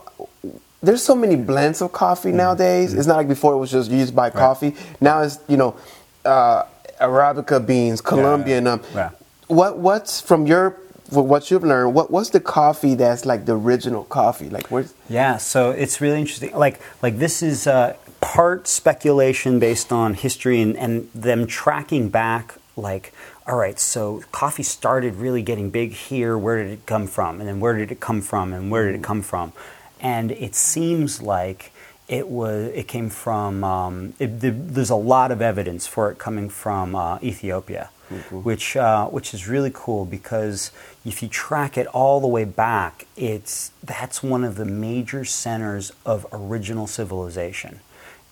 There's 0.82 1.02
so 1.02 1.14
many 1.14 1.36
blends 1.36 1.82
of 1.82 1.92
coffee 1.92 2.32
nowadays. 2.32 2.94
It's 2.94 3.06
not 3.06 3.16
like 3.18 3.28
before 3.28 3.52
it 3.52 3.58
was 3.58 3.70
just 3.70 3.90
used 3.90 4.16
by 4.16 4.30
coffee. 4.30 4.74
Now 4.98 5.20
it's 5.20 5.38
you 5.46 5.58
know, 5.58 5.76
uh, 6.24 6.62
arabica 7.00 7.64
beans, 7.66 8.00
Colombian. 8.00 8.66
Um, 8.66 8.80
Yeah. 8.94 9.10
what 9.48 9.76
what's 9.76 10.22
from 10.22 10.46
your 10.46 10.76
what 11.10 11.50
you've 11.50 11.64
learned? 11.64 11.92
What 11.94 12.10
what's 12.10 12.30
the 12.30 12.40
coffee 12.40 12.94
that's 12.94 13.26
like 13.26 13.44
the 13.44 13.56
original 13.56 14.04
coffee? 14.04 14.48
Like 14.48 14.68
where's 14.70 14.94
Yeah, 15.08 15.36
so 15.36 15.70
it's 15.70 16.00
really 16.00 16.18
interesting. 16.18 16.56
Like, 16.56 16.80
like 17.02 17.18
this 17.18 17.42
is 17.42 17.66
uh, 17.66 17.96
part 18.22 18.66
speculation 18.68 19.58
based 19.58 19.92
on 19.92 20.14
history 20.14 20.60
and, 20.62 20.76
and 20.78 21.10
them 21.14 21.46
tracking 21.46 22.08
back. 22.08 22.54
Like, 22.76 23.12
all 23.50 23.56
right, 23.56 23.80
so 23.80 24.22
coffee 24.30 24.62
started 24.62 25.16
really 25.16 25.42
getting 25.42 25.70
big 25.70 25.90
here. 25.90 26.38
Where 26.38 26.62
did 26.62 26.72
it 26.72 26.86
come 26.86 27.08
from? 27.08 27.40
And 27.40 27.48
then 27.48 27.58
where 27.58 27.76
did 27.76 27.90
it 27.90 27.98
come 27.98 28.20
from? 28.20 28.52
And 28.52 28.70
where 28.70 28.86
did 28.86 28.94
it 28.94 29.02
come 29.02 29.22
from? 29.22 29.52
And 30.00 30.30
it 30.30 30.54
seems 30.54 31.20
like 31.20 31.72
it 32.06 32.28
was. 32.28 32.70
It 32.72 32.86
came 32.86 33.10
from. 33.10 33.64
Um, 33.64 34.14
it, 34.20 34.38
the, 34.38 34.50
there's 34.50 34.90
a 34.90 34.94
lot 34.94 35.32
of 35.32 35.42
evidence 35.42 35.88
for 35.88 36.12
it 36.12 36.18
coming 36.18 36.48
from 36.48 36.94
uh, 36.94 37.18
Ethiopia 37.22 37.90
which 38.30 38.76
uh, 38.76 39.06
which 39.06 39.32
is 39.32 39.46
really 39.46 39.70
cool 39.72 40.04
because 40.04 40.72
if 41.04 41.22
you 41.22 41.28
track 41.28 41.78
it 41.78 41.86
all 41.88 42.20
the 42.20 42.26
way 42.26 42.44
back, 42.44 43.06
it's 43.16 43.70
that's 43.84 44.22
one 44.22 44.42
of 44.42 44.56
the 44.56 44.64
major 44.64 45.24
centers 45.24 45.92
of 46.04 46.26
original 46.32 46.86
civilization, 46.86 47.80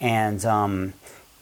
and. 0.00 0.44
Um, 0.44 0.94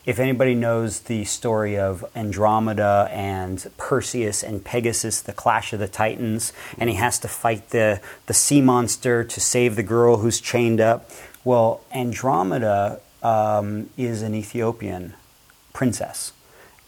if 0.07 0.21
anybody 0.21 0.55
knows 0.55 1.01
the 1.01 1.25
story 1.25 1.77
of 1.77 2.05
Andromeda 2.15 3.09
and 3.11 3.67
Perseus 3.77 4.45
and 4.45 4.65
Pegasus, 4.65 5.21
the 5.21 5.33
clash 5.33 5.73
of 5.73 5.81
the 5.81 5.89
Titans, 5.89 6.53
and 6.79 6.89
he 6.89 6.97
has 6.97 7.19
to 7.19 7.29
fight 7.29 7.71
the, 7.71 8.01
the 8.27 8.35
sea 8.35 8.61
monster 8.61 9.25
to 9.25 9.41
save 9.41 9.75
the 9.75 9.83
girl 9.83 10.19
who's 10.19 10.41
chained 10.41 10.81
up. 10.81 11.11
Well, 11.45 11.81
Andromeda 11.93 13.01
um, 13.23 13.91
is 13.97 14.23
an 14.23 14.35
Ethiopian 14.35 15.15
princess 15.73 16.33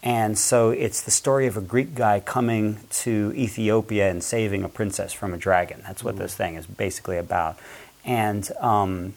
And 0.01 0.37
so 0.37 0.69
it's 0.69 1.01
the 1.01 1.11
story 1.11 1.45
of 1.47 1.57
a 1.57 1.61
Greek 1.61 1.93
guy 1.93 2.21
coming 2.21 2.79
to 2.91 3.33
Ethiopia 3.35 4.09
and 4.09 4.23
saving 4.23 4.63
a 4.63 4.69
princess 4.69 5.11
from 5.11 5.33
a 5.33 5.37
dragon. 5.37 5.81
That's 5.85 6.03
what 6.03 6.17
this 6.17 6.35
thing 6.35 6.55
is 6.55 6.65
basically 6.65 7.17
about. 7.17 7.57
And 8.05 8.49
um, 8.61 9.13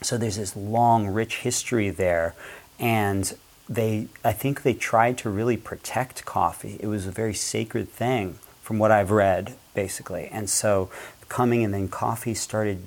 so 0.00 0.16
there's 0.16 0.36
this 0.36 0.56
long, 0.56 1.08
rich 1.08 1.38
history 1.38 1.90
there. 1.90 2.34
And 2.78 3.32
they, 3.68 4.08
I 4.24 4.32
think 4.32 4.62
they 4.62 4.74
tried 4.74 5.18
to 5.18 5.30
really 5.30 5.56
protect 5.56 6.24
coffee. 6.24 6.76
It 6.80 6.86
was 6.86 7.06
a 7.06 7.10
very 7.10 7.34
sacred 7.34 7.88
thing, 7.88 8.38
from 8.62 8.78
what 8.78 8.90
I've 8.90 9.10
read, 9.10 9.54
basically. 9.74 10.28
And 10.28 10.48
so 10.48 10.90
coming 11.28 11.64
and 11.64 11.72
then 11.72 11.88
coffee 11.88 12.34
started 12.34 12.86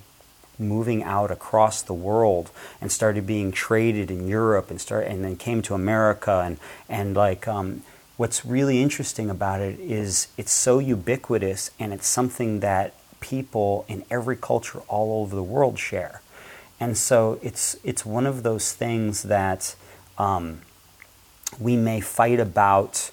moving 0.60 1.04
out 1.04 1.32
across 1.32 1.82
the 1.82 1.94
world 1.94 2.52
and 2.80 2.92
started 2.92 3.26
being 3.28 3.52
traded 3.52 4.10
in 4.10 4.28
Europe 4.28 4.70
and 4.70 4.80
start 4.80 5.06
and 5.08 5.24
then 5.24 5.36
came 5.36 5.62
to 5.62 5.74
America 5.74 6.44
and 6.46 6.58
and 6.88 7.16
like 7.16 7.48
um, 7.48 7.82
what's 8.18 8.46
really 8.46 8.82
interesting 8.82 9.30
about 9.30 9.60
it 9.60 9.80
is 9.80 10.28
it's 10.38 10.52
so 10.52 10.80
ubiquitous 10.80 11.72
and 11.80 11.92
it's 11.92 12.08
something 12.08 12.62
that 12.62 12.94
people 13.20 13.84
in 13.88 14.06
every 14.10 14.36
culture 14.36 14.80
all 14.88 15.22
over 15.22 15.36
the 15.36 15.44
world 15.44 15.78
share 15.78 16.22
and 16.80 16.98
so 16.98 17.40
it's 17.42 17.76
it's 17.84 18.06
one 18.06 18.26
of 18.26 18.44
those 18.44 18.72
things 18.72 19.24
that 19.24 19.76
um, 20.18 20.62
we 21.60 21.76
may 21.76 22.02
fight 22.02 22.40
about 22.40 23.12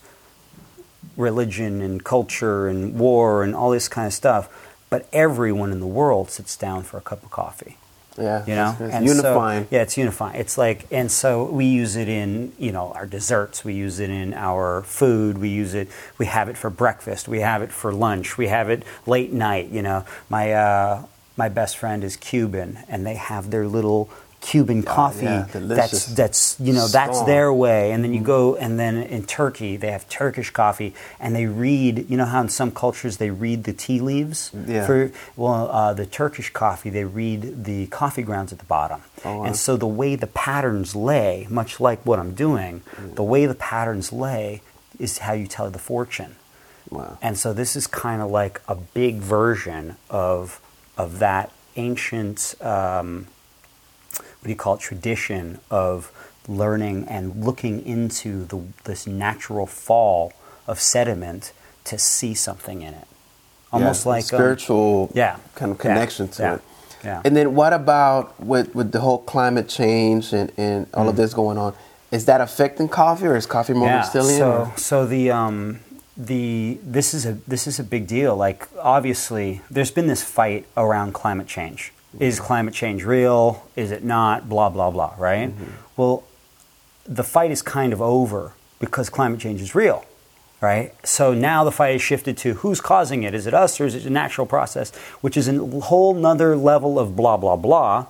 religion 1.16 1.82
and 1.82 2.04
culture 2.04 2.68
and 2.68 2.98
war 2.98 3.42
and 3.42 3.54
all 3.54 3.70
this 3.70 3.88
kind 3.88 4.06
of 4.06 4.12
stuff 4.12 4.48
but 4.92 5.08
everyone 5.10 5.72
in 5.72 5.80
the 5.80 5.86
world 5.86 6.30
sits 6.30 6.54
down 6.54 6.82
for 6.82 6.98
a 6.98 7.00
cup 7.00 7.22
of 7.22 7.30
coffee. 7.30 7.78
Yeah, 8.18 8.44
you 8.44 8.54
know, 8.54 8.76
it's, 8.78 8.94
it's 8.94 9.06
unifying. 9.06 9.62
So, 9.62 9.68
yeah, 9.70 9.80
it's 9.80 9.96
unifying. 9.96 10.38
It's 10.38 10.58
like, 10.58 10.84
and 10.90 11.10
so 11.10 11.46
we 11.46 11.64
use 11.64 11.96
it 11.96 12.10
in 12.10 12.52
you 12.58 12.72
know 12.72 12.92
our 12.92 13.06
desserts. 13.06 13.64
We 13.64 13.72
use 13.72 14.00
it 14.00 14.10
in 14.10 14.34
our 14.34 14.82
food. 14.82 15.38
We 15.38 15.48
use 15.48 15.72
it. 15.72 15.88
We 16.18 16.26
have 16.26 16.50
it 16.50 16.58
for 16.58 16.68
breakfast. 16.68 17.26
We 17.26 17.40
have 17.40 17.62
it 17.62 17.72
for 17.72 17.90
lunch. 17.90 18.36
We 18.36 18.48
have 18.48 18.68
it 18.68 18.82
late 19.06 19.32
night. 19.32 19.70
You 19.70 19.80
know, 19.80 20.04
my 20.28 20.52
uh, 20.52 21.06
my 21.38 21.48
best 21.48 21.78
friend 21.78 22.04
is 22.04 22.18
Cuban, 22.18 22.80
and 22.86 23.06
they 23.06 23.14
have 23.14 23.50
their 23.50 23.66
little 23.66 24.10
Cuban 24.42 24.82
coffee. 24.82 25.24
yeah, 25.24 25.46
that's 25.52 26.06
that's 26.06 26.56
you 26.58 26.72
know 26.72 26.88
that's 26.88 27.22
their 27.22 27.52
way. 27.52 27.92
And 27.92 28.02
then 28.02 28.12
you 28.12 28.20
go 28.20 28.56
and 28.56 28.78
then 28.78 28.96
in 28.96 29.24
Turkey 29.24 29.76
they 29.76 29.92
have 29.92 30.08
Turkish 30.08 30.50
coffee 30.50 30.94
and 31.20 31.34
they 31.34 31.46
read. 31.46 32.10
You 32.10 32.16
know 32.16 32.24
how 32.24 32.40
in 32.40 32.48
some 32.48 32.72
cultures 32.72 33.18
they 33.18 33.30
read 33.30 33.64
the 33.64 33.72
tea 33.72 34.00
leaves. 34.00 34.50
Yeah. 34.66 34.84
For 34.84 35.12
well, 35.36 35.70
uh, 35.70 35.94
the 35.94 36.06
Turkish 36.06 36.50
coffee 36.50 36.90
they 36.90 37.04
read 37.04 37.64
the 37.64 37.86
coffee 37.86 38.22
grounds 38.22 38.52
at 38.52 38.58
the 38.58 38.64
bottom. 38.64 39.02
Oh, 39.24 39.38
wow. 39.38 39.44
And 39.44 39.56
so 39.56 39.76
the 39.76 39.86
way 39.86 40.16
the 40.16 40.26
patterns 40.26 40.96
lay, 40.96 41.46
much 41.48 41.78
like 41.78 42.04
what 42.04 42.18
I'm 42.18 42.34
doing, 42.34 42.82
the 43.14 43.22
way 43.22 43.46
the 43.46 43.54
patterns 43.54 44.12
lay 44.12 44.60
is 44.98 45.18
how 45.18 45.34
you 45.34 45.46
tell 45.46 45.70
the 45.70 45.78
fortune. 45.78 46.34
Wow. 46.90 47.16
And 47.22 47.38
so 47.38 47.52
this 47.52 47.76
is 47.76 47.86
kind 47.86 48.20
of 48.20 48.30
like 48.30 48.60
a 48.66 48.74
big 48.74 49.16
version 49.18 49.96
of 50.10 50.60
of 50.98 51.20
that 51.20 51.52
ancient 51.76 52.54
um, 52.60 53.28
what 54.42 54.46
do 54.46 54.50
you 54.50 54.56
call 54.56 54.74
it 54.74 54.80
tradition 54.80 55.60
of 55.70 56.10
learning 56.48 57.06
and 57.08 57.44
looking 57.44 57.86
into 57.86 58.44
the, 58.46 58.60
this 58.82 59.06
natural 59.06 59.66
fall 59.66 60.32
of 60.66 60.80
sediment 60.80 61.52
to 61.84 61.96
see 61.96 62.34
something 62.34 62.82
in 62.82 62.92
it, 62.94 63.06
almost 63.72 64.04
Yeah, 64.04 64.10
like 64.10 64.24
um, 64.24 64.38
spiritual 64.38 65.10
yeah, 65.14 65.36
kind 65.54 65.70
of 65.70 65.78
yeah, 65.78 65.82
connection 65.82 66.26
to 66.28 66.42
yeah, 66.42 66.54
it. 66.54 66.60
yeah. 67.04 67.22
And 67.24 67.36
then 67.36 67.54
what 67.54 67.72
about 67.72 68.38
with, 68.40 68.74
with 68.74 68.90
the 68.90 68.98
whole 69.00 69.18
climate 69.18 69.68
change 69.68 70.32
and, 70.32 70.50
and 70.56 70.86
all 70.94 71.06
Mm. 71.06 71.10
of 71.10 71.16
this 71.16 71.32
going 71.34 71.58
on? 71.58 71.74
Is 72.10 72.24
that 72.26 72.40
affecting 72.40 72.88
coffee 72.88 73.26
or 73.26 73.36
is 73.36 73.46
coffee 73.46 73.72
more 73.72 73.88
resilient? 73.88 74.38
So, 74.38 74.50
or- 74.52 74.72
so 74.76 75.06
the 75.06 75.30
um, 75.30 75.80
the 76.16 76.78
this 76.82 77.14
is 77.14 77.24
a 77.24 77.32
this 77.46 77.66
is 77.66 77.78
a 77.78 77.84
big 77.84 78.06
deal. 78.06 78.36
Like 78.36 78.68
obviously, 78.80 79.62
there's 79.70 79.90
been 79.92 80.08
this 80.08 80.22
fight 80.22 80.66
around 80.76 81.14
climate 81.14 81.46
change. 81.46 81.92
Is 82.18 82.40
climate 82.40 82.74
change 82.74 83.04
real? 83.04 83.66
Is 83.76 83.90
it 83.90 84.04
not? 84.04 84.48
Blah 84.48 84.70
blah 84.70 84.90
blah. 84.90 85.14
Right. 85.18 85.52
Well, 85.96 86.24
the 87.06 87.24
fight 87.24 87.50
is 87.50 87.62
kind 87.62 87.92
of 87.92 88.00
over 88.02 88.52
because 88.78 89.08
climate 89.08 89.40
change 89.40 89.60
is 89.60 89.74
real. 89.74 90.04
Right? 90.60 90.94
So 91.04 91.34
now 91.34 91.64
the 91.64 91.72
fight 91.72 91.96
is 91.96 92.02
shifted 92.02 92.36
to 92.38 92.54
who's 92.54 92.80
causing 92.80 93.24
it? 93.24 93.34
Is 93.34 93.48
it 93.48 93.54
us 93.54 93.80
or 93.80 93.86
is 93.86 93.96
it 93.96 94.06
a 94.06 94.10
natural 94.10 94.46
process? 94.46 94.94
Which 95.20 95.36
is 95.36 95.48
a 95.48 95.58
whole 95.80 96.14
nother 96.14 96.54
level 96.54 97.00
of 97.00 97.16
blah, 97.16 97.36
blah, 97.36 97.56
blah. 97.56 98.06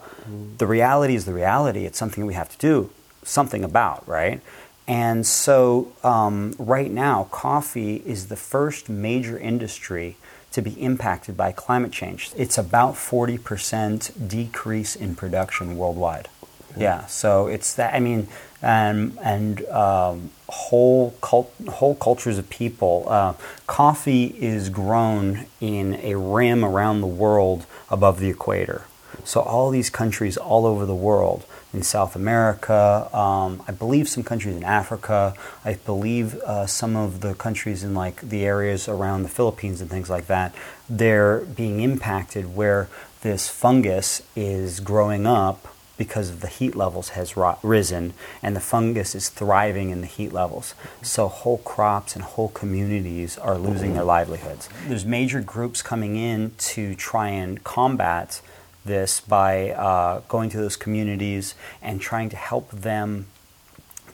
The 0.58 0.66
reality 0.66 1.14
is 1.14 1.24
the 1.24 1.32
reality. 1.32 1.86
It's 1.86 1.98
something 1.98 2.26
we 2.26 2.34
have 2.34 2.50
to 2.50 2.58
do 2.58 2.90
something 3.22 3.64
about, 3.64 4.06
right? 4.06 4.40
And 4.86 5.26
so 5.26 5.92
um, 6.02 6.54
right 6.58 6.90
now, 6.90 7.28
coffee 7.30 8.02
is 8.04 8.26
the 8.26 8.36
first 8.36 8.88
major 8.88 9.38
industry 9.38 10.16
to 10.52 10.62
be 10.62 10.72
impacted 10.80 11.36
by 11.36 11.52
climate 11.52 11.92
change. 11.92 12.30
It's 12.36 12.58
about 12.58 12.94
40% 12.94 14.28
decrease 14.28 14.94
in 14.96 15.14
production 15.14 15.76
worldwide. 15.76 16.28
Yeah, 16.76 17.06
so 17.06 17.48
it's 17.48 17.74
that. 17.74 17.94
I 17.94 18.00
mean, 18.00 18.28
and 18.62 19.18
and 19.22 19.64
um, 19.66 20.30
whole 20.48 21.10
cult, 21.20 21.52
whole 21.68 21.94
cultures 21.94 22.38
of 22.38 22.48
people. 22.48 23.04
Uh, 23.08 23.34
coffee 23.66 24.34
is 24.38 24.68
grown 24.70 25.46
in 25.60 25.94
a 25.96 26.14
rim 26.16 26.64
around 26.64 27.00
the 27.00 27.06
world 27.06 27.66
above 27.90 28.20
the 28.20 28.30
equator. 28.30 28.86
So 29.24 29.40
all 29.40 29.70
these 29.70 29.90
countries 29.90 30.36
all 30.36 30.66
over 30.66 30.86
the 30.86 30.94
world, 30.94 31.44
in 31.72 31.82
South 31.82 32.14
America, 32.14 33.08
um, 33.16 33.62
I 33.66 33.72
believe 33.72 34.08
some 34.08 34.22
countries 34.22 34.56
in 34.56 34.64
Africa, 34.64 35.34
I 35.64 35.74
believe 35.74 36.34
uh, 36.42 36.66
some 36.66 36.96
of 36.96 37.20
the 37.20 37.34
countries 37.34 37.82
in 37.82 37.94
like 37.94 38.20
the 38.20 38.44
areas 38.44 38.88
around 38.88 39.22
the 39.22 39.28
Philippines 39.28 39.80
and 39.80 39.88
things 39.88 40.10
like 40.10 40.26
that, 40.26 40.54
they're 40.88 41.40
being 41.40 41.80
impacted 41.80 42.54
where 42.54 42.88
this 43.22 43.48
fungus 43.48 44.22
is 44.36 44.80
growing 44.80 45.26
up 45.26 45.68
because 45.96 46.30
of 46.30 46.40
the 46.40 46.48
heat 46.48 46.74
levels 46.74 47.10
has 47.10 47.36
risen 47.62 48.12
and 48.42 48.56
the 48.56 48.60
fungus 48.60 49.14
is 49.14 49.28
thriving 49.28 49.90
in 49.90 50.00
the 50.00 50.06
heat 50.06 50.32
levels. 50.32 50.74
So 51.00 51.28
whole 51.28 51.58
crops 51.58 52.16
and 52.16 52.24
whole 52.24 52.48
communities 52.48 53.38
are 53.38 53.56
losing 53.56 53.94
their 53.94 54.04
livelihoods. 54.04 54.68
There's 54.88 55.04
major 55.04 55.40
groups 55.40 55.80
coming 55.80 56.16
in 56.16 56.52
to 56.58 56.94
try 56.96 57.28
and 57.28 57.62
combat 57.62 58.40
this 58.84 59.20
by 59.20 59.70
uh, 59.70 60.20
going 60.28 60.50
to 60.50 60.56
those 60.56 60.76
communities 60.76 61.54
and 61.80 62.00
trying 62.00 62.28
to 62.30 62.36
help 62.36 62.70
them 62.70 63.26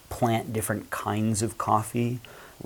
plant 0.09 0.53
different 0.53 0.91
kinds 0.91 1.43
of 1.43 1.59
coffee 1.59 2.21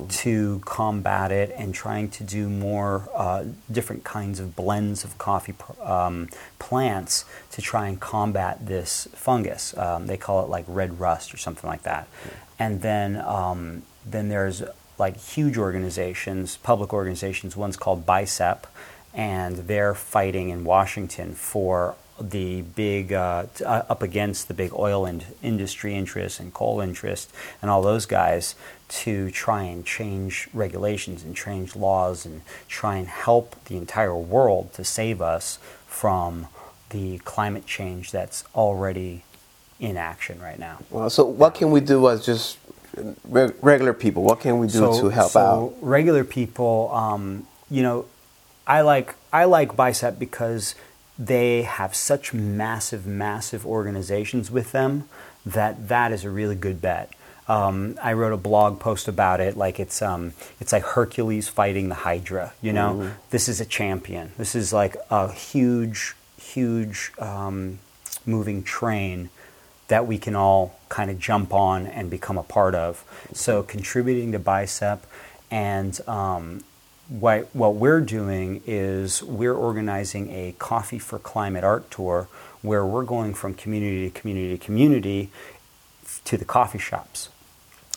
to 0.09 0.61
combat 0.65 1.31
it 1.31 1.55
and 1.57 1.75
trying 1.75 2.09
to 2.09 2.25
do 2.25 2.49
more 2.49 3.09
uh, 3.15 3.45
different 3.71 4.05
kinds 4.05 4.41
of 4.41 4.57
blends 4.57 5.05
of 5.05 5.19
coffee 5.19 5.53
pr- 5.53 5.83
um, 5.83 6.29
plants 6.59 7.27
to 7.51 7.61
try 7.61 7.89
and 7.89 8.01
combat 8.01 8.65
this 8.67 9.07
fungus. 9.13 9.77
Um, 9.77 10.07
they 10.07 10.17
call 10.17 10.43
it 10.45 10.49
like 10.49 10.65
red 10.67 10.99
rust 10.99 11.35
or 11.35 11.37
something 11.37 11.69
like 11.69 11.83
that. 11.83 12.09
And 12.59 12.81
then, 12.81 13.17
um, 13.17 13.83
then 14.07 14.29
there's 14.29 14.63
like 14.99 15.19
huge 15.19 15.59
organizations, 15.59 16.57
public 16.59 16.93
organizations. 16.95 17.57
One's 17.57 17.77
called 17.77 18.07
BICEP, 18.07 18.65
and 19.15 19.57
they're 19.57 19.95
fighting 19.95 20.49
in 20.49 20.65
Washington 20.65 21.35
for 21.35 21.95
the 22.21 22.63
big 22.63 23.13
uh, 23.13 23.47
t- 23.55 23.65
uh, 23.65 23.83
up 23.89 24.03
against 24.03 24.49
the 24.49 24.55
big 24.55 24.73
oil 24.75 25.05
and 25.05 25.25
industry 25.43 25.95
interests 25.95 26.39
and 26.39 26.53
coal 26.55 26.81
interest 26.81 27.33
and 27.61 27.71
all 27.71 27.83
those 27.83 28.07
guys 28.07 28.55
to 28.89 29.31
try 29.31 29.63
and 29.63 29.85
change 29.85 30.49
regulations 30.53 31.25
and 31.25 31.35
change 31.35 31.75
laws 31.75 32.25
and 32.27 32.43
try 32.69 32.97
and 32.97 33.09
help 33.09 33.57
the 33.65 33.77
entire 33.77 34.15
world 34.15 34.73
to 34.75 34.85
save 34.85 35.21
us 35.21 35.59
from 35.87 36.47
the 36.91 37.19
climate 37.19 37.67
change 37.67 38.11
that's 38.11 38.45
already 38.55 39.25
in 39.81 39.97
action 39.97 40.41
right 40.41 40.59
now. 40.59 40.79
Well, 40.91 41.11
so 41.11 41.25
what 41.25 41.55
can 41.55 41.71
we 41.71 41.81
do 41.81 42.09
as 42.09 42.25
just 42.25 42.59
re- 43.25 43.53
regular 43.63 43.95
people? 43.95 44.23
What 44.23 44.41
can 44.41 44.59
we 44.59 44.67
do 44.67 45.01
to 45.01 45.09
help 45.09 45.33
so 45.33 45.41
out? 45.41 45.75
Regular 45.81 46.23
people, 46.23 46.91
um, 46.93 47.47
you 47.71 47.83
know, 47.83 48.05
I 48.67 48.81
like 48.81 49.15
I 49.33 49.45
like 49.45 49.77
Bicep 49.77 50.19
because 50.19 50.75
they 51.19 51.63
have 51.63 51.95
such 51.95 52.33
massive, 52.33 53.07
massive 53.07 53.67
organizations 53.67 54.51
with 54.51 54.73
them 54.73 55.09
that 55.45 55.89
that 55.89 56.13
is 56.13 56.25
a 56.25 56.31
really 56.31 56.55
good 56.55 56.81
bet. 56.81 57.13
Um, 57.49 57.99
I 58.03 58.13
wrote 58.13 58.33
a 58.33 58.37
blog 58.39 58.79
post 58.81 59.09
about 59.09 59.41
it. 59.41 59.57
Like 59.57 59.81
it's 59.81 60.01
um, 60.01 60.33
it's 60.61 60.73
like 60.73 60.85
Hercules 60.85 61.49
fighting 61.49 61.89
the 61.89 61.97
Hydra. 61.97 62.55
You 62.63 62.73
know, 62.73 63.11
this 63.31 63.49
is 63.49 63.61
a 63.61 63.65
champion. 63.65 64.33
This 64.39 64.55
is 64.55 64.73
like 64.73 64.97
a 65.11 65.33
huge, 65.33 66.15
huge 66.41 67.13
um, 67.19 67.79
moving 68.25 68.63
train 68.63 69.31
that 69.89 70.07
we 70.07 70.19
can 70.19 70.35
all 70.37 70.79
kind 70.89 71.11
of 71.11 71.19
jump 71.19 71.53
on 71.53 71.87
and 71.87 72.09
become 72.09 72.39
a 72.39 72.43
part 72.43 72.75
of. 72.75 73.05
So 73.35 73.63
contributing 73.63 74.33
to 74.33 74.39
Bicep 74.39 75.05
and 75.51 76.01
um, 76.09 76.63
what, 77.09 77.55
what 77.55 77.75
we're 77.75 78.01
doing 78.01 78.63
is 78.67 79.23
we're 79.23 79.55
organizing 79.55 80.31
a 80.31 80.55
Coffee 80.59 80.99
for 80.99 81.19
Climate 81.19 81.65
art 81.65 81.91
tour 81.91 82.29
where 82.63 82.87
we're 82.87 83.05
going 83.05 83.35
from 83.35 83.55
community 83.55 84.09
to 84.09 84.21
community 84.21 84.57
to 84.57 84.65
community 84.65 85.31
to 86.25 86.37
the 86.37 86.45
coffee 86.45 86.79
shops. 86.79 87.29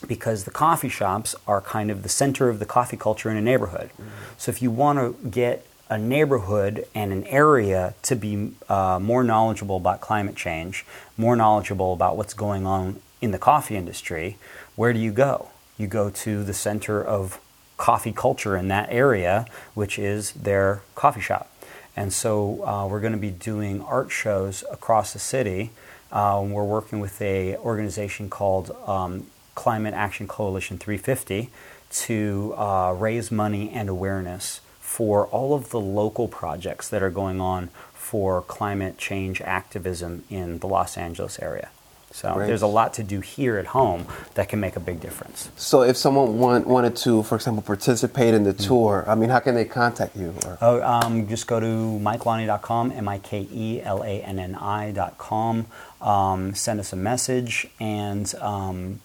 because 0.08 0.44
the 0.44 0.52
coffee 0.52 0.90
shops 0.90 1.36
are 1.48 1.62
kind 1.62 1.90
of 1.90 2.04
the 2.04 2.10
center 2.10 2.50
of 2.50 2.60
the 2.60 2.66
coffee 2.66 2.98
culture 2.98 3.30
in 3.30 3.38
a 3.38 3.42
neighborhood. 3.42 3.90
So 4.38 4.50
if 4.52 4.62
you 4.62 4.70
want 4.72 5.00
to 5.00 5.30
get 5.30 5.66
a 5.90 5.98
neighborhood 5.98 6.86
and 6.94 7.12
an 7.12 7.24
area 7.26 7.94
to 8.04 8.16
be 8.16 8.52
uh, 8.68 9.00
more 9.02 9.24
knowledgeable 9.24 9.78
about 9.78 10.02
climate 10.02 10.36
change, 10.36 10.86
more 11.18 11.36
knowledgeable 11.36 11.94
about 11.94 12.18
what's 12.18 12.34
going 12.34 12.66
on 12.66 13.02
in 13.22 13.32
the 13.32 13.40
coffee 13.40 13.76
industry, 13.76 14.38
where 14.76 14.94
do 14.94 15.00
you 15.00 15.12
go? 15.12 15.50
You 15.78 15.88
go 15.88 16.10
to 16.10 16.44
the 16.44 16.54
center 16.54 17.04
of 17.04 17.40
coffee 17.78 18.12
culture 18.12 18.56
in 18.56 18.68
that 18.70 18.88
area, 18.92 19.46
which 19.74 20.00
is 20.00 20.32
their 20.32 20.82
coffee 20.96 21.22
shop. 21.22 21.52
And 21.96 22.12
so 22.12 22.66
uh, 22.66 22.88
we're 22.88 23.00
going 23.00 23.14
to 23.14 23.20
be 23.20 23.32
doing 23.32 23.82
art 23.82 24.12
shows 24.12 24.64
across 24.72 25.14
the 25.14 25.20
city. 25.20 25.72
Uh, 26.12 26.46
we're 26.46 26.64
working 26.64 27.00
with 27.00 27.22
a 27.22 27.58
organization 27.58 28.30
called 28.30 28.76
um, 28.86 29.28
Climate 29.56 29.94
Action 29.94 30.28
Coalition 30.28 30.78
350 30.78 31.50
to 31.92 32.54
uh, 32.58 32.94
raise 32.98 33.32
money 33.32 33.70
and 33.70 33.88
awareness 33.88 34.60
for 34.80 35.28
all 35.28 35.54
of 35.54 35.70
the 35.70 35.80
local 35.80 36.28
projects 36.28 36.90
that 36.90 37.02
are 37.02 37.10
going 37.10 37.40
on 37.40 37.70
for 37.94 38.42
climate 38.42 38.98
change 38.98 39.42
activism 39.42 40.24
in 40.30 40.60
the 40.60 40.68
Los 40.68 40.98
Angeles 40.98 41.40
area. 41.40 41.70
So 42.16 42.34
there's 42.38 42.62
a 42.62 42.68
lot 42.68 42.94
to 42.94 43.04
do 43.04 43.20
here 43.20 43.58
at 43.58 43.66
home 43.66 44.08
that 44.36 44.48
can 44.48 44.62
make 44.62 44.78
a 44.78 44.80
big 44.80 45.02
difference. 45.02 45.50
So 45.58 45.82
if 45.82 45.98
someone 45.98 46.40
want, 46.40 46.66
wanted 46.66 46.96
to, 46.98 47.24
for 47.24 47.36
example, 47.36 47.62
participate 47.62 48.34
in 48.34 48.46
the 48.46 48.54
tour, 48.54 49.04
I 49.06 49.16
mean, 49.16 49.30
how 49.30 49.40
can 49.40 49.54
they 49.54 49.66
contact 49.66 50.16
you? 50.16 50.34
Or? 50.46 50.58
Oh, 50.62 50.82
um, 50.82 51.28
just 51.28 51.46
go 51.46 51.60
to 51.60 51.66
mikelanni.com, 51.66 52.94
M 52.94 53.10
I 53.10 53.20
K 53.20 53.46
E 53.52 53.82
L 53.82 54.02
A 54.02 54.22
N 54.22 54.40
N 54.40 54.56
I.com. 54.56 55.66
Um, 56.00 56.56
send 56.56 56.80
us 56.80 56.94
a 56.94 56.96
message, 56.96 57.68
and 57.82 58.34
um, 58.36 59.02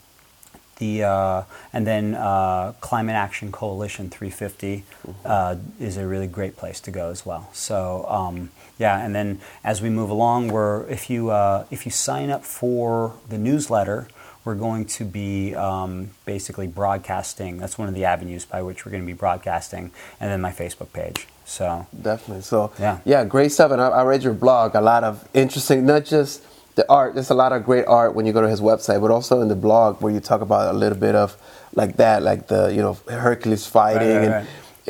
the 0.77 1.03
uh, 1.03 1.43
and 1.73 1.85
then 1.85 2.15
uh, 2.15 2.75
Climate 2.81 3.17
Action 3.17 3.51
Coalition 3.51 4.09
350 4.09 4.85
uh, 5.25 5.57
is 5.81 5.97
a 5.97 6.07
really 6.07 6.29
great 6.29 6.57
place 6.57 6.79
to 6.83 6.93
go 6.93 7.11
as 7.11 7.27
well. 7.27 7.49
So 7.53 8.07
um, 8.09 8.51
yeah, 8.81 8.99
and 9.05 9.15
then 9.15 9.41
as 9.63 9.81
we 9.81 9.91
move 9.91 10.11
along, 10.11 10.49
we're 10.49 10.85
if 10.89 11.09
you 11.11 11.31
uh, 11.31 11.67
if 11.71 11.85
you 11.87 11.93
sign 11.93 12.31
up 12.31 12.45
for 12.45 13.15
the 13.29 13.39
newsletter. 13.39 14.09
We're 14.43 14.55
going 14.55 14.87
to 14.97 15.05
be 15.05 15.55
um, 15.55 16.13
basically 16.25 16.67
broadcasting. 16.67 17.59
That's 17.59 17.77
one 17.77 17.89
of 17.89 17.95
the 17.95 18.07
avenues 18.07 18.47
by 18.47 18.63
which 18.63 18.87
we're 18.87 18.91
going 18.91 19.03
to 19.03 19.07
be 19.07 19.13
broadcasting, 19.13 19.91
and 20.19 20.31
then 20.31 20.41
my 20.41 20.51
Facebook 20.51 20.95
page. 20.95 21.27
So 21.45 21.87
Definitely. 21.93 22.43
So 22.43 22.73
Yeah. 22.81 22.99
yeah, 23.05 23.23
great 23.27 23.53
stuff. 23.53 23.71
And 23.71 23.83
I, 23.83 23.89
I 23.89 24.03
read 24.03 24.23
your 24.23 24.33
blog. 24.33 24.75
A 24.75 24.81
lot 24.81 25.05
of 25.05 25.29
interesting, 25.35 25.85
not 25.85 26.07
just 26.07 26.43
the 26.75 26.85
art. 26.91 27.13
There's 27.15 27.29
a 27.29 27.35
lot 27.35 27.53
of 27.53 27.65
great 27.67 27.85
art 27.87 28.15
when 28.15 28.25
you 28.25 28.33
go 28.33 28.41
to 28.41 28.49
his 28.49 28.63
website, 28.63 29.03
but 29.03 29.11
also 29.11 29.43
in 29.43 29.49
the 29.49 29.55
blog 29.69 30.01
where 30.01 30.11
you 30.13 30.21
talk 30.21 30.41
about 30.41 30.75
a 30.75 30.79
little 30.79 30.99
bit 30.99 31.15
of 31.15 31.37
like 31.75 31.97
that, 31.99 32.23
like 32.23 32.49
the 32.49 32.69
you 32.75 32.81
know 32.81 32.95
Hercules 33.11 33.67
fighting, 33.67 34.09
Right, 34.09 34.17
right, 34.17 34.25
and 34.25 34.33
right. 34.33 34.47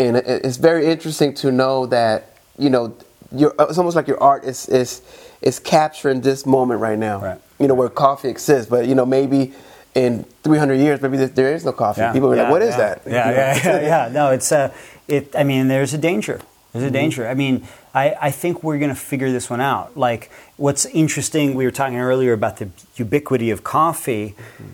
and 0.06 0.16
it- 0.18 0.44
it's 0.46 0.58
very 0.58 0.86
interesting 0.86 1.34
to 1.42 1.50
know 1.50 1.86
that 1.86 2.36
you 2.56 2.70
know 2.70 2.94
your 3.32 3.54
uh, 3.60 3.66
it's 3.66 3.78
almost 3.78 3.96
like 3.96 4.08
your 4.08 4.22
art 4.22 4.44
is 4.44 4.68
is 4.68 5.02
is 5.42 5.58
capturing 5.58 6.20
this 6.20 6.46
moment 6.46 6.80
right 6.80 6.98
now. 6.98 7.20
Right. 7.20 7.40
You 7.58 7.68
know 7.68 7.74
where 7.74 7.88
coffee 7.88 8.28
exists, 8.28 8.68
but 8.70 8.86
you 8.86 8.94
know 8.94 9.06
maybe. 9.06 9.52
In 9.92 10.24
300 10.44 10.74
years, 10.76 11.02
maybe 11.02 11.16
there- 11.16 11.26
there 11.26 11.52
is 11.52 11.64
no 11.64 11.72
coffee. 11.72 12.02
People 12.12 12.32
are 12.32 12.36
like, 12.36 12.48
"What 12.48 12.62
is 12.62 12.70
yeah. 12.70 12.76
that?" 12.76 13.02
Yeah, 13.04 13.28
You 13.28 13.36
yeah, 13.36 13.60
yeah, 13.64 13.80
yeah. 13.80 14.08
No, 14.12 14.30
it's 14.30 14.52
uh, 14.52 14.70
it. 15.08 15.34
I 15.34 15.42
mean, 15.42 15.66
there's 15.66 15.92
a 15.92 15.98
danger. 15.98 16.38
There's 16.72 16.84
a 16.84 16.86
mm-hmm. 16.86 16.94
danger. 16.94 17.26
I 17.26 17.34
mean, 17.34 17.66
I, 17.94 18.14
I 18.20 18.30
think 18.30 18.62
we're 18.62 18.78
going 18.78 18.90
to 18.90 19.00
figure 19.00 19.32
this 19.32 19.50
one 19.50 19.60
out. 19.60 19.96
Like, 19.96 20.30
what's 20.56 20.86
interesting, 20.86 21.54
we 21.54 21.64
were 21.64 21.72
talking 21.72 21.98
earlier 21.98 22.32
about 22.32 22.58
the 22.58 22.68
ubiquity 22.94 23.50
of 23.50 23.64
coffee. 23.64 24.36
Mm-hmm. 24.36 24.64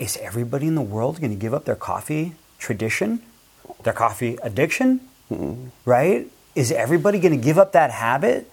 Is 0.00 0.16
everybody 0.16 0.66
in 0.66 0.74
the 0.74 0.82
world 0.82 1.20
going 1.20 1.30
to 1.30 1.38
give 1.38 1.54
up 1.54 1.64
their 1.64 1.76
coffee 1.76 2.34
tradition, 2.58 3.22
their 3.84 3.92
coffee 3.92 4.38
addiction? 4.42 5.00
Mm-hmm. 5.30 5.68
Right? 5.84 6.26
Is 6.54 6.70
everybody 6.70 7.18
going 7.18 7.36
to 7.38 7.44
give 7.44 7.58
up 7.58 7.72
that 7.72 7.90
habit 7.90 8.50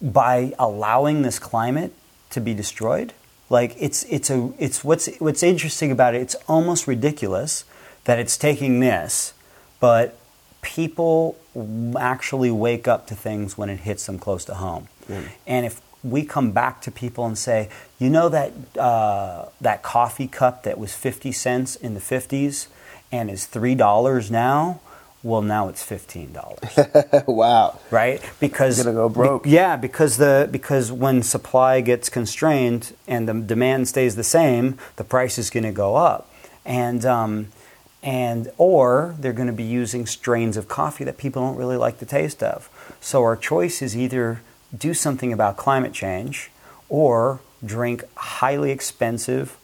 by 0.00 0.54
allowing 0.58 1.22
this 1.22 1.38
climate 1.38 1.92
to 2.30 2.40
be 2.40 2.54
destroyed? 2.54 3.12
Like 3.50 3.76
it's 3.78 4.04
it's 4.04 4.30
a 4.30 4.52
it's 4.58 4.82
what's 4.82 5.08
what's 5.18 5.42
interesting 5.42 5.90
about 5.90 6.14
it. 6.14 6.22
It's 6.22 6.36
almost 6.48 6.86
ridiculous 6.86 7.64
that 8.04 8.18
it's 8.18 8.36
taking 8.36 8.80
this, 8.80 9.34
but 9.80 10.16
people 10.62 11.36
actually 11.98 12.50
wake 12.50 12.88
up 12.88 13.06
to 13.08 13.14
things 13.14 13.58
when 13.58 13.68
it 13.68 13.80
hits 13.80 14.06
them 14.06 14.18
close 14.18 14.44
to 14.46 14.54
home. 14.54 14.88
And 15.46 15.66
if 15.66 15.80
we 16.02 16.24
come 16.24 16.52
back 16.52 16.80
to 16.82 16.90
people 16.90 17.26
and 17.26 17.36
say, 17.36 17.68
you 17.98 18.08
know 18.10 18.28
that 18.28 18.52
uh, 18.78 19.46
that 19.60 19.82
coffee 19.82 20.28
cup 20.28 20.62
that 20.62 20.78
was 20.78 20.94
fifty 20.94 21.32
cents 21.32 21.76
in 21.76 21.94
the 21.94 22.00
fifties 22.00 22.68
and 23.12 23.30
is 23.30 23.46
three 23.46 23.74
dollars 23.74 24.30
now, 24.30 24.80
well 25.24 25.42
now 25.42 25.68
it's 25.68 25.82
fifteen 25.82 26.32
dollars 26.32 26.78
wow. 27.26 27.80
right? 27.90 28.20
Because 28.38 28.76
Gonna 28.80 28.94
go 28.94 29.08
broke. 29.08 29.42
be- 29.44 29.50
yeah, 29.50 29.74
because 29.76 30.18
the 30.18 30.48
because 30.52 30.92
when 30.92 31.22
supply 31.24 31.80
gets 31.80 32.08
constrained 32.08 32.94
and 33.08 33.26
the 33.28 33.34
demand 33.34 33.88
stays 33.88 34.14
the 34.14 34.22
same, 34.22 34.78
the 34.96 35.04
price 35.04 35.36
is 35.38 35.50
going 35.50 35.64
to 35.64 35.72
go 35.72 35.96
up, 35.96 36.30
and 36.64 37.04
um, 37.06 37.48
and 38.02 38.50
or 38.58 39.16
they're 39.18 39.32
going 39.32 39.48
to 39.48 39.52
be 39.54 39.64
using 39.64 40.06
strains 40.06 40.56
of 40.56 40.68
coffee 40.68 41.04
that 41.04 41.16
people 41.18 41.42
don't 41.42 41.56
really 41.56 41.78
like 41.78 41.98
the 41.98 42.06
taste 42.06 42.42
of. 42.42 42.68
So 43.00 43.22
our 43.22 43.34
choice 43.36 43.80
is 43.82 43.96
either 43.96 44.42
do 44.76 44.92
something 44.94 45.32
about 45.32 45.56
climate 45.56 45.94
change 45.94 46.50
or 46.90 47.40
drink 47.64 48.04
highly 48.16 48.70
expensive 48.70 49.56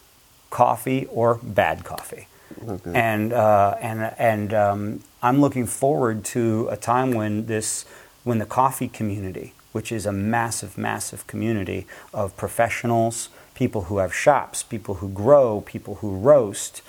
coffee 0.49 1.07
or 1.11 1.35
bad 1.43 1.85
coffee. 1.85 2.27
Okay. 2.69 2.93
And 2.95 3.33
uh, 3.33 3.77
and 3.81 4.15
and 4.19 4.55
um, 4.55 5.05
I'm 5.23 5.41
looking 5.41 5.67
forward 5.67 6.25
to 6.27 6.69
a 6.71 6.77
time 6.77 7.13
when 7.13 7.47
this 7.47 7.85
when 8.25 8.39
the 8.39 8.47
coffee 8.47 8.89
community, 8.89 9.55
which 9.73 9.91
is 9.93 10.07
a 10.07 10.13
massive, 10.13 10.77
massive 10.77 11.27
community 11.27 11.87
of 12.13 12.37
professionals, 12.37 13.29
people 13.55 13.83
who 13.83 13.99
have 13.99 14.15
shops, 14.15 14.63
people 14.63 14.97
who 14.97 15.09
grow, 15.09 15.63
people 15.63 15.97
who 15.97 16.17
roast, 16.17 16.83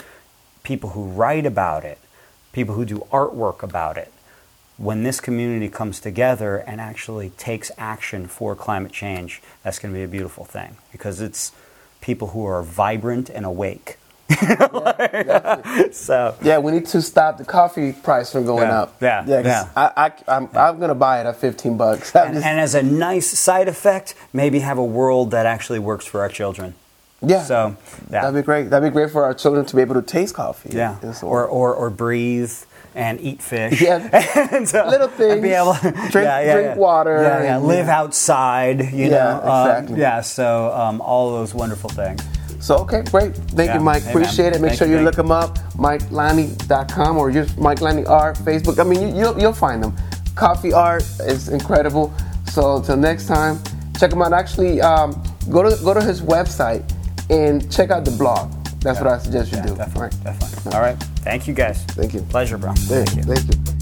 people 0.63 0.91
who 0.91 1.05
write 1.05 1.45
about 1.45 1.83
it, 1.83 1.99
people 2.51 2.75
who 2.75 2.85
do 2.85 3.07
artwork 3.11 3.63
about 3.63 3.97
it. 3.97 4.11
When 4.77 5.03
this 5.03 5.19
community 5.19 5.69
comes 5.69 5.99
together 5.99 6.57
and 6.57 6.81
actually 6.81 7.29
takes 7.31 7.71
action 7.77 8.27
for 8.27 8.55
climate 8.55 8.91
change, 8.91 9.41
that's 9.63 9.77
going 9.77 9.93
to 9.93 9.97
be 9.97 10.03
a 10.03 10.07
beautiful 10.07 10.43
thing 10.43 10.77
because 10.91 11.21
it's 11.21 11.51
people 12.01 12.29
who 12.29 12.45
are 12.45 12.63
vibrant 12.63 13.29
and 13.29 13.45
awake. 13.45 13.97
so, 15.91 16.35
Yeah, 16.41 16.57
we 16.59 16.71
need 16.71 16.85
to 16.87 17.01
stop 17.01 17.37
the 17.37 17.45
coffee 17.45 17.93
price 17.93 18.31
from 18.31 18.45
going 18.45 18.67
Yeah, 18.67 18.81
up. 18.81 18.95
yeah, 19.01 19.23
'cause 19.25 19.45
yeah. 19.45 19.69
I, 19.75 19.91
I, 19.95 20.11
I'm, 20.37 20.49
I'm 20.53 20.79
gonna 20.79 20.95
buy 20.95 21.21
it 21.21 21.25
at 21.25 21.37
15 21.37 21.77
bucks. 21.77 22.13
And, 22.21 22.33
just- 22.35 22.45
and 22.45 22.59
as 22.59 22.75
a 22.75 22.83
nice 22.83 23.27
side 23.37 23.67
effect, 23.67 24.15
maybe 24.33 24.59
have 24.59 24.77
a 24.77 24.83
world 24.85 25.31
that 25.31 25.45
actually 25.45 25.79
works 25.79 26.05
for 26.05 26.21
our 26.21 26.29
children. 26.29 26.73
yeah, 27.21 27.43
So, 27.43 27.75
yeah. 28.09 28.21
that'd 28.21 28.35
be 28.35 28.45
great. 28.45 28.69
That'd 28.69 28.89
be 28.89 28.93
great 28.93 29.11
for 29.11 29.23
our 29.23 29.33
children 29.33 29.65
to 29.65 29.75
be 29.75 29.81
able 29.81 29.95
to 29.95 30.01
taste 30.01 30.33
coffee. 30.35 30.71
Yeah, 30.75 30.97
or, 31.21 31.45
or 31.45 31.73
or 31.75 31.89
breathe 31.89 32.51
and 32.93 33.21
eat 33.21 33.41
fish. 33.41 33.79
Yeah. 33.81 33.97
and, 34.51 34.65
Little 34.73 35.07
and 35.31 35.41
Be 35.41 35.51
able, 35.51 35.73
things. 35.75 36.11
Drink- 36.11 36.25
yeah, 36.25 36.41
yeah, 36.41 36.53
drink 36.53 36.67
yeah. 36.67 36.75
water 36.75 37.21
Yeah, 37.23 37.43
yeah. 37.43 37.57
Live 37.59 37.87
outside. 37.87 38.79
You 38.91 39.05
Yeah, 39.05 39.09
know. 39.09 39.41
Um, 39.51 39.67
exactly. 39.69 39.99
yeah. 40.01 40.19
So 40.21 40.73
um, 40.73 40.99
all 40.99 41.31
those 41.31 41.53
wonderful 41.53 41.89
things. 41.89 42.21
So 42.61 42.77
okay, 42.79 43.01
great. 43.03 43.35
Thank 43.35 43.69
Yeah. 43.69 43.77
you, 43.77 43.83
Mike. 43.83 44.03
Hey, 44.03 44.13
man. 44.13 44.23
Appreciate 44.23 44.53
it. 44.53 44.61
Make 44.61 44.69
Thank 44.71 44.79
sure 44.79 44.87
you, 44.87 44.97
you 44.99 45.03
look 45.03 45.17
him 45.17 45.31
up, 45.31 45.57
MikeLanni.com 45.75 47.17
or 47.17 47.31
just 47.31 47.57
Mike 47.57 47.81
Lanni 47.81 48.05
Art, 48.05 48.37
Facebook. 48.37 48.79
I 48.79 48.83
mean, 48.83 49.01
you, 49.01 49.19
you'll, 49.19 49.39
you'll 49.39 49.53
find 49.53 49.83
them. 49.83 49.95
Coffee 50.35 50.71
art 50.73 51.03
is 51.21 51.49
incredible. 51.49 52.13
So 52.45 52.77
until 52.77 52.97
next 52.97 53.27
time, 53.27 53.59
check 53.99 54.13
him 54.13 54.21
out. 54.21 54.33
Actually, 54.33 54.81
um, 54.81 55.21
go 55.49 55.63
to 55.63 55.75
go 55.83 55.93
to 55.93 56.01
his 56.01 56.21
website 56.21 56.83
and 57.29 57.71
check 57.71 57.89
out 57.91 58.05
the 58.05 58.11
blog. 58.11 58.51
That's 58.81 58.99
what 58.99 59.07
I 59.09 59.17
suggest 59.19 59.51
you 59.51 59.57
Yeah, 59.57 59.65
do. 59.67 59.75
definitely, 59.75 60.01
Right. 60.01 60.23
definitely. 60.23 60.73
All 60.73 60.81
right. 60.81 60.97
Thank 61.23 61.47
you, 61.47 61.53
guys. 61.53 61.83
Thank 61.89 62.13
you. 62.13 62.21
Pleasure, 62.21 62.57
bro. 62.57 62.73
Thank 62.73 63.09
Thank 63.09 63.27
you. 63.27 63.35
Thank 63.35 63.55
you. 63.69 63.80